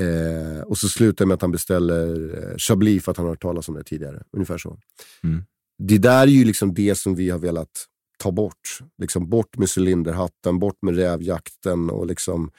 [0.00, 3.42] Eh, och så slutar med att han beställer eh, Chablis för att han har hört
[3.42, 4.22] talas om det tidigare.
[4.32, 4.78] Ungefär så.
[5.24, 5.44] Mm.
[5.78, 7.86] Det där är ju liksom det som vi har velat
[8.18, 8.78] ta bort.
[8.98, 12.50] Liksom bort med cylinderhatten, bort med rävjakten och liksom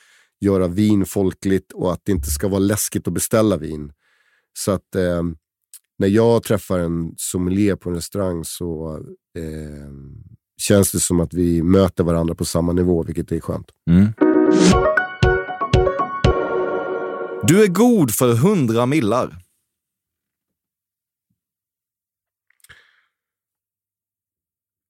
[0.42, 3.94] göra vin folkligt och att det inte ska vara läskigt att beställa vin.
[4.60, 5.24] Så att eh,
[5.98, 8.98] när jag träffar en sommelier på en restaurang så
[9.38, 9.92] eh,
[10.58, 13.72] känns det som att vi möter varandra på samma nivå, vilket är skönt.
[13.90, 14.14] Mm.
[17.44, 19.38] Du är god för hundra millar.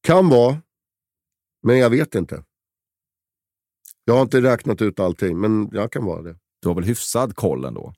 [0.03, 0.61] Kan vara,
[1.63, 2.43] men jag vet inte.
[4.11, 6.35] Jag har inte räknat ut allting, men jag kan vara det.
[6.61, 7.93] Du har väl hyfsad koll ändå?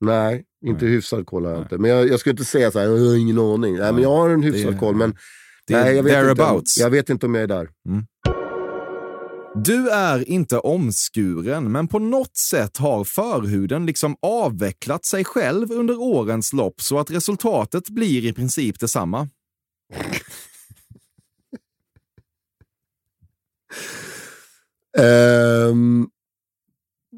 [0.00, 1.78] Nej, inte hyfsad koll har jag inte.
[1.78, 3.76] Men jag, jag skulle inte säga så här, jag har ingen aning.
[3.76, 5.16] Nej, men jag har en hyfsad Det- koll, men
[5.66, 6.78] Det är nej, jag, vet inte, thereabouts.
[6.78, 7.68] jag vet inte om jag är där.
[9.64, 16.00] Du är inte omskuren, men på något sätt har förhuden liksom avvecklat sig själv under
[16.00, 19.28] årens lopp så att resultatet blir i princip detsamma.
[24.98, 26.06] Ehm,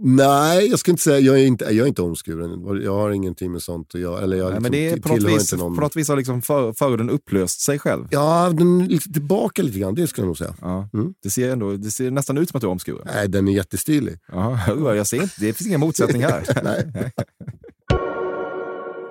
[0.02, 2.82] nej, jag ska inte säga, jag är inte, jag är inte omskuren.
[2.82, 4.22] Jag har ingenting med sånt att göra.
[4.22, 5.74] Eller jag Nej, liksom men det är på något vis, någon...
[5.74, 8.08] på något vis har liksom för, förhuden upplöst sig själv.
[8.10, 10.54] Ja, den är tillbaka lite grann, det skulle jag nog säga.
[10.60, 10.88] Ja.
[10.94, 11.14] Mm.
[11.22, 13.08] Det, ser ändå, det ser nästan ut som att du är omskuren.
[13.14, 14.18] Nej, den är jättestilig.
[14.32, 16.44] Ja, jag ser inte, det finns ingen motsättning här.
[16.64, 17.12] Nej.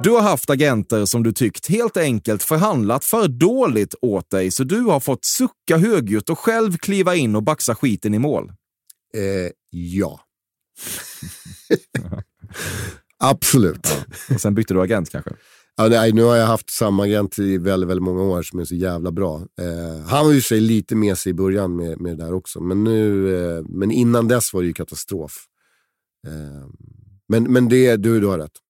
[0.06, 4.64] Du har haft agenter som du tyckt helt enkelt förhandlat för dåligt åt dig, så
[4.64, 8.52] du har fått sucka högljutt och själv kliva in och baxa skiten i mål.
[9.14, 10.20] Eh, ja.
[13.18, 13.88] Absolut.
[14.34, 15.32] Och sen bytte du agent kanske?
[15.76, 18.66] Ja, nej, nu har jag haft samma agent i väldigt, väldigt många år som är
[18.66, 19.42] så jävla bra.
[19.62, 22.62] Eh, han var ju sig lite med sig i början med, med det där också,
[22.62, 25.46] men, nu, eh, men innan dess var det ju katastrof.
[26.28, 26.68] Eh,
[27.28, 28.65] men, men det, du, du har rätt.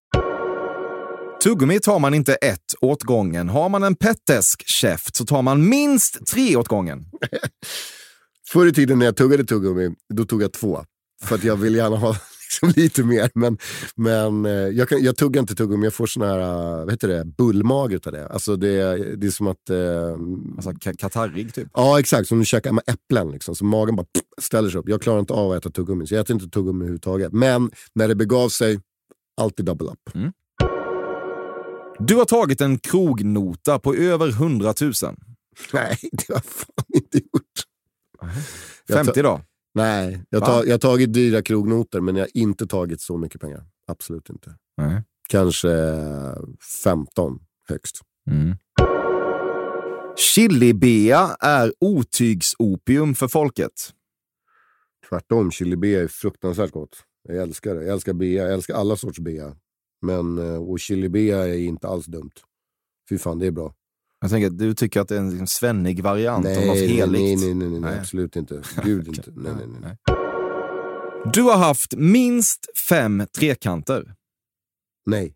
[1.46, 3.50] Tuggummi tar man inte ett åt gången.
[3.50, 7.06] Har man en pettesk käft så tar man minst tre åt gången.
[8.52, 10.86] Förr i tiden när jag tuggade tuggummi, då tog jag två.
[11.24, 12.10] För att jag vill gärna ha
[12.64, 13.30] liksom lite mer.
[13.34, 13.58] Men,
[13.96, 17.08] men eh, jag, kan, jag tuggar inte tuggummi, jag får sån här, eh, vad heter
[17.08, 18.28] det, bullmage utav det.
[18.28, 19.70] Alltså det, det är som att...
[19.70, 20.12] Eh,
[20.56, 21.68] Alltså ka- katarrig typ.
[21.74, 22.28] ja, exakt.
[22.28, 23.32] Som du käkar med äpplen.
[23.32, 23.56] Liksom.
[23.56, 24.06] Så magen bara
[24.42, 24.90] ställer sig upp.
[24.90, 27.34] Jag klarar inte av att äta tuggummi, så jag äter inte tuggummi överhuvudtaget.
[27.34, 28.80] Men när det begav sig,
[29.42, 30.00] alltid double up.
[32.00, 34.94] Du har tagit en krognota på över 100 000.
[35.74, 37.64] Nej, det har jag fan inte gjort.
[38.88, 39.42] Jag 50 då?
[39.74, 40.46] Nej, jag, Va?
[40.46, 43.64] tar, jag har tagit dyra krognoter men jag har inte tagit så mycket pengar.
[43.88, 44.56] Absolut inte.
[44.78, 45.04] Nej.
[45.30, 46.36] Kanske eh,
[46.84, 47.40] 15
[47.70, 48.02] högst.
[48.32, 48.56] Mm.
[50.16, 53.72] Chili-bea är otygsopium för folket.
[55.10, 57.04] Tvärtom, chili bea är fruktansvärt gott.
[57.28, 57.84] Jag älskar det.
[57.84, 58.44] Jag älskar bea.
[58.44, 59.56] Jag älskar alla sorts bea.
[60.06, 62.32] Men eh, och chili bea är inte alls dumt.
[63.10, 63.74] Fy fan, det är bra.
[64.22, 66.88] Jag tänker du tycker att det är en liksom svennig variant av något Nej, nej,
[66.88, 67.22] heligt.
[67.22, 68.00] nej, nej, nej, nej, Nej.
[68.00, 68.62] absolut inte.
[68.84, 69.32] Gud inte.
[69.36, 69.98] Nej, nej, nej.
[71.34, 74.16] Du har haft minst fem trekanter.
[75.06, 75.36] Nej,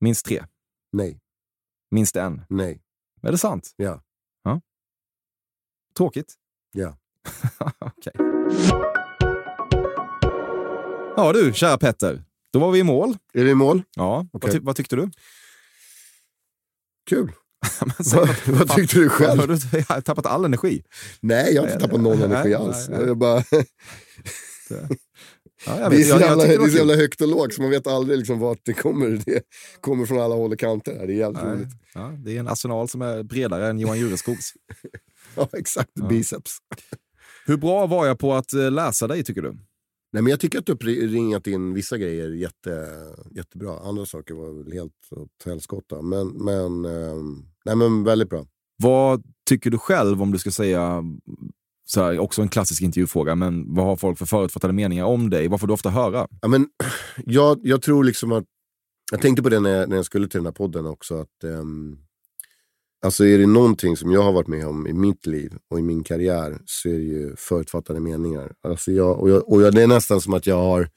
[0.00, 0.44] Minst tre.
[0.92, 1.20] nej,
[1.90, 2.42] Minst en.
[2.48, 2.82] nej.
[3.22, 3.72] Är det sant?
[3.76, 4.02] Ja.
[4.44, 4.60] ja.
[5.96, 6.34] Tråkigt.
[6.72, 6.96] Ja.
[7.78, 8.12] Okej.
[11.16, 12.24] Ja du, kära Petter.
[12.52, 13.16] Då var vi i mål.
[13.34, 13.82] Är vi i mål?
[13.96, 14.26] Ja.
[14.32, 14.52] Vad, Okej.
[14.52, 15.10] ty- vad tyckte du?
[17.10, 17.32] Kul.
[18.14, 19.40] Vad, vad tyckte du själv?
[19.40, 19.54] Har du
[19.88, 20.82] har tappat all energi?
[21.20, 22.88] Nej, jag har inte tappat någon energi alls.
[22.88, 23.00] nej.
[23.06, 23.42] Jag bara...
[25.66, 27.70] Ja, jag Det är, så jävla, det det är så högt och lågt så man
[27.70, 29.22] vet aldrig liksom vart det kommer.
[29.26, 29.42] Det
[29.80, 30.96] kommer från alla håll och kanter.
[30.98, 31.06] här.
[31.06, 31.52] Det är jävligt Nej.
[31.52, 31.68] roligt.
[31.94, 34.52] Ja, det är en arsenal som är bredare än Johan Jureskogs.
[35.34, 35.90] Ja, exakt.
[36.08, 36.58] Biceps.
[37.46, 39.58] Hur bra var jag på att eh, läsa dig, tycker du?
[40.12, 42.88] Nej, men jag tycker att du har ringat in vissa grejer jätte,
[43.30, 43.78] jättebra.
[43.78, 46.02] Andra saker var väl helt åt helskotta.
[46.02, 48.46] Men, men, ehm, nej, men väldigt bra.
[48.82, 51.04] Vad tycker du själv, om du ska säga,
[51.86, 55.48] så här, också en klassisk intervjufråga, men vad har folk för förutfattade meningar om dig?
[55.48, 56.28] Vad får du ofta höra?
[56.40, 56.68] Ja, men,
[57.24, 58.44] jag, jag tror liksom att...
[59.10, 61.14] Jag tänkte på det när jag, när jag skulle till den här podden också.
[61.20, 61.98] att ehm,
[63.02, 65.82] Alltså är det någonting som jag har varit med om i mitt liv och i
[65.82, 68.52] min karriär så är det ju förutfattade meningar.
[68.62, 70.88] Alltså jag, och jag, och jag, det är nästan som att jag har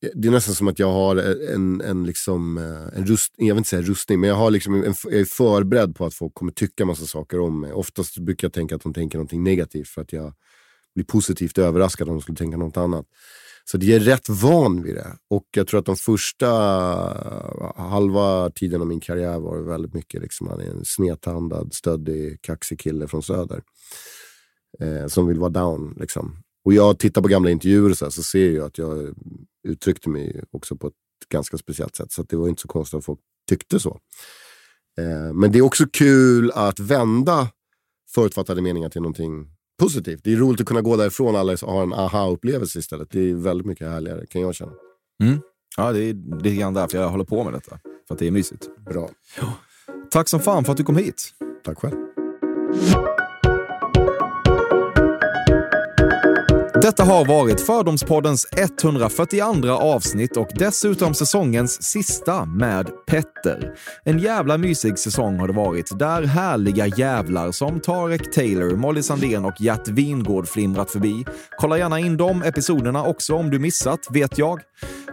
[0.00, 1.16] det är nästan som att jag har
[1.54, 4.74] en, en, liksom, eh, en rust, jag vill inte säga rustning, men jag, har liksom
[4.74, 7.72] en, jag är förberedd på att folk kommer tycka massa saker om mig.
[7.72, 10.34] Oftast brukar jag tänka att de tänker någonting negativt för att jag
[10.94, 13.06] blir positivt överraskad om de skulle tänka något annat.
[13.70, 15.16] Så jag är rätt van vid det.
[15.30, 19.94] Och jag tror att de första eh, halva tiden av min karriär var det väldigt
[19.94, 23.62] mycket liksom, han är en snedtandad, stöddig, kaxig kille från söder.
[24.80, 25.96] Eh, som vill vara down.
[26.00, 26.42] Liksom.
[26.64, 29.14] Och jag tittar på gamla intervjuer och så, här, så ser jag att jag
[29.68, 32.12] uttryckte mig också på ett ganska speciellt sätt.
[32.12, 34.00] Så att det var inte så konstigt att folk tyckte så.
[34.98, 37.48] Eh, men det är också kul att vända
[38.14, 40.20] förutfattade meningar till någonting positivt.
[40.24, 43.08] Det är roligt att kunna gå därifrån och alla har en aha-upplevelse istället.
[43.10, 44.72] Det är väldigt mycket härligare kan jag känna.
[45.76, 47.78] Ja, det är lite grann därför jag håller på med detta.
[48.08, 48.68] För att det är mysigt.
[48.90, 49.10] Bra.
[50.10, 51.34] Tack som fan för att du kom hit.
[51.64, 51.94] Tack själv.
[56.82, 63.74] Detta har varit Fördomspoddens 142 avsnitt och dessutom säsongens sista med Petter.
[64.04, 69.44] En jävla mysig säsong har det varit, där härliga jävlar som Tarek Taylor, Molly Sandén
[69.44, 71.24] och Gert Wingård flimrat förbi.
[71.56, 74.60] Kolla gärna in de episoderna också om du missat, vet jag.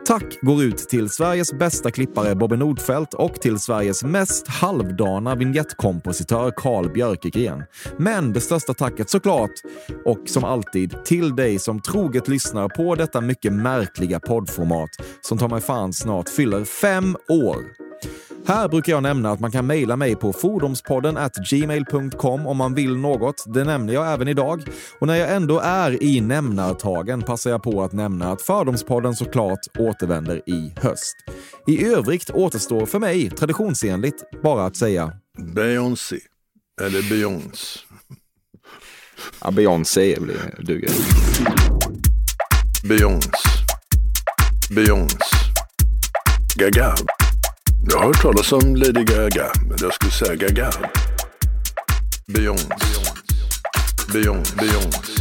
[0.03, 6.51] Tack går ut till Sveriges bästa klippare Bobbe Nordfeldt och till Sveriges mest halvdana vignettkompositör
[6.55, 7.63] Carl Björkegren.
[7.97, 9.51] Men det största tacket såklart,
[10.05, 14.89] och som alltid, till dig som troget lyssnar på detta mycket märkliga poddformat
[15.21, 17.84] som tar mig fan snart fyller fem år.
[18.47, 22.73] Här brukar jag nämna att man kan mejla mig på fordomspodden at gmail.com om man
[22.73, 23.43] vill något.
[23.53, 24.63] Det nämner jag även idag.
[24.99, 29.59] Och när jag ändå är i nämnartagen passar jag på att nämna att Fördomspodden såklart
[29.79, 31.15] återvänder i höst.
[31.67, 36.19] I övrigt återstår för mig traditionsenligt bara att säga Beyoncé.
[36.81, 37.79] Eller Beyoncé.
[39.41, 40.91] ja, Beyoncé blir duger.
[42.83, 43.29] Beyoncé.
[44.69, 45.17] Beyoncé.
[46.55, 46.95] Gaga.
[47.89, 50.71] Jag har hört talas om Lady Gaga, men jag skulle säga Gaga.
[52.27, 52.65] Beyoncé.
[54.13, 54.55] Beyoncé.
[54.55, 55.11] Beyoncé.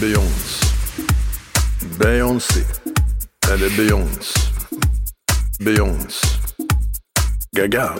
[0.00, 0.66] Beyoncé.
[1.98, 2.60] Beyoncé.
[3.52, 4.40] Eller Beyoncé.
[5.60, 6.26] Beyoncé.
[7.56, 7.94] Gaga.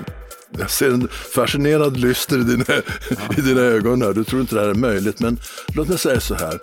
[0.58, 2.64] Jag ser en fascinerad lyster i dina,
[3.36, 4.02] i dina ögon.
[4.02, 4.12] Här.
[4.12, 5.40] Du tror inte det här är möjligt, men
[5.74, 6.58] låt mig säga så här.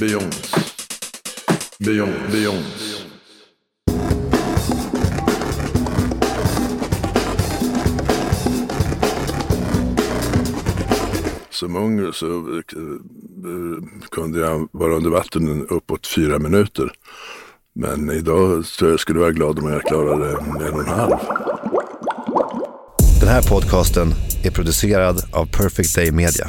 [0.00, 0.71] Beyoncé.
[1.84, 2.32] Beyoncé.
[2.32, 2.64] beyond.
[11.50, 12.62] Som ung så eh,
[14.10, 16.92] kunde jag vara under vatten uppåt fyra minuter.
[17.74, 21.16] Men idag tror jag skulle vara glad om jag klarade en och en halv.
[23.20, 24.08] Den här podcasten
[24.44, 26.46] är producerad av Perfect Day Media.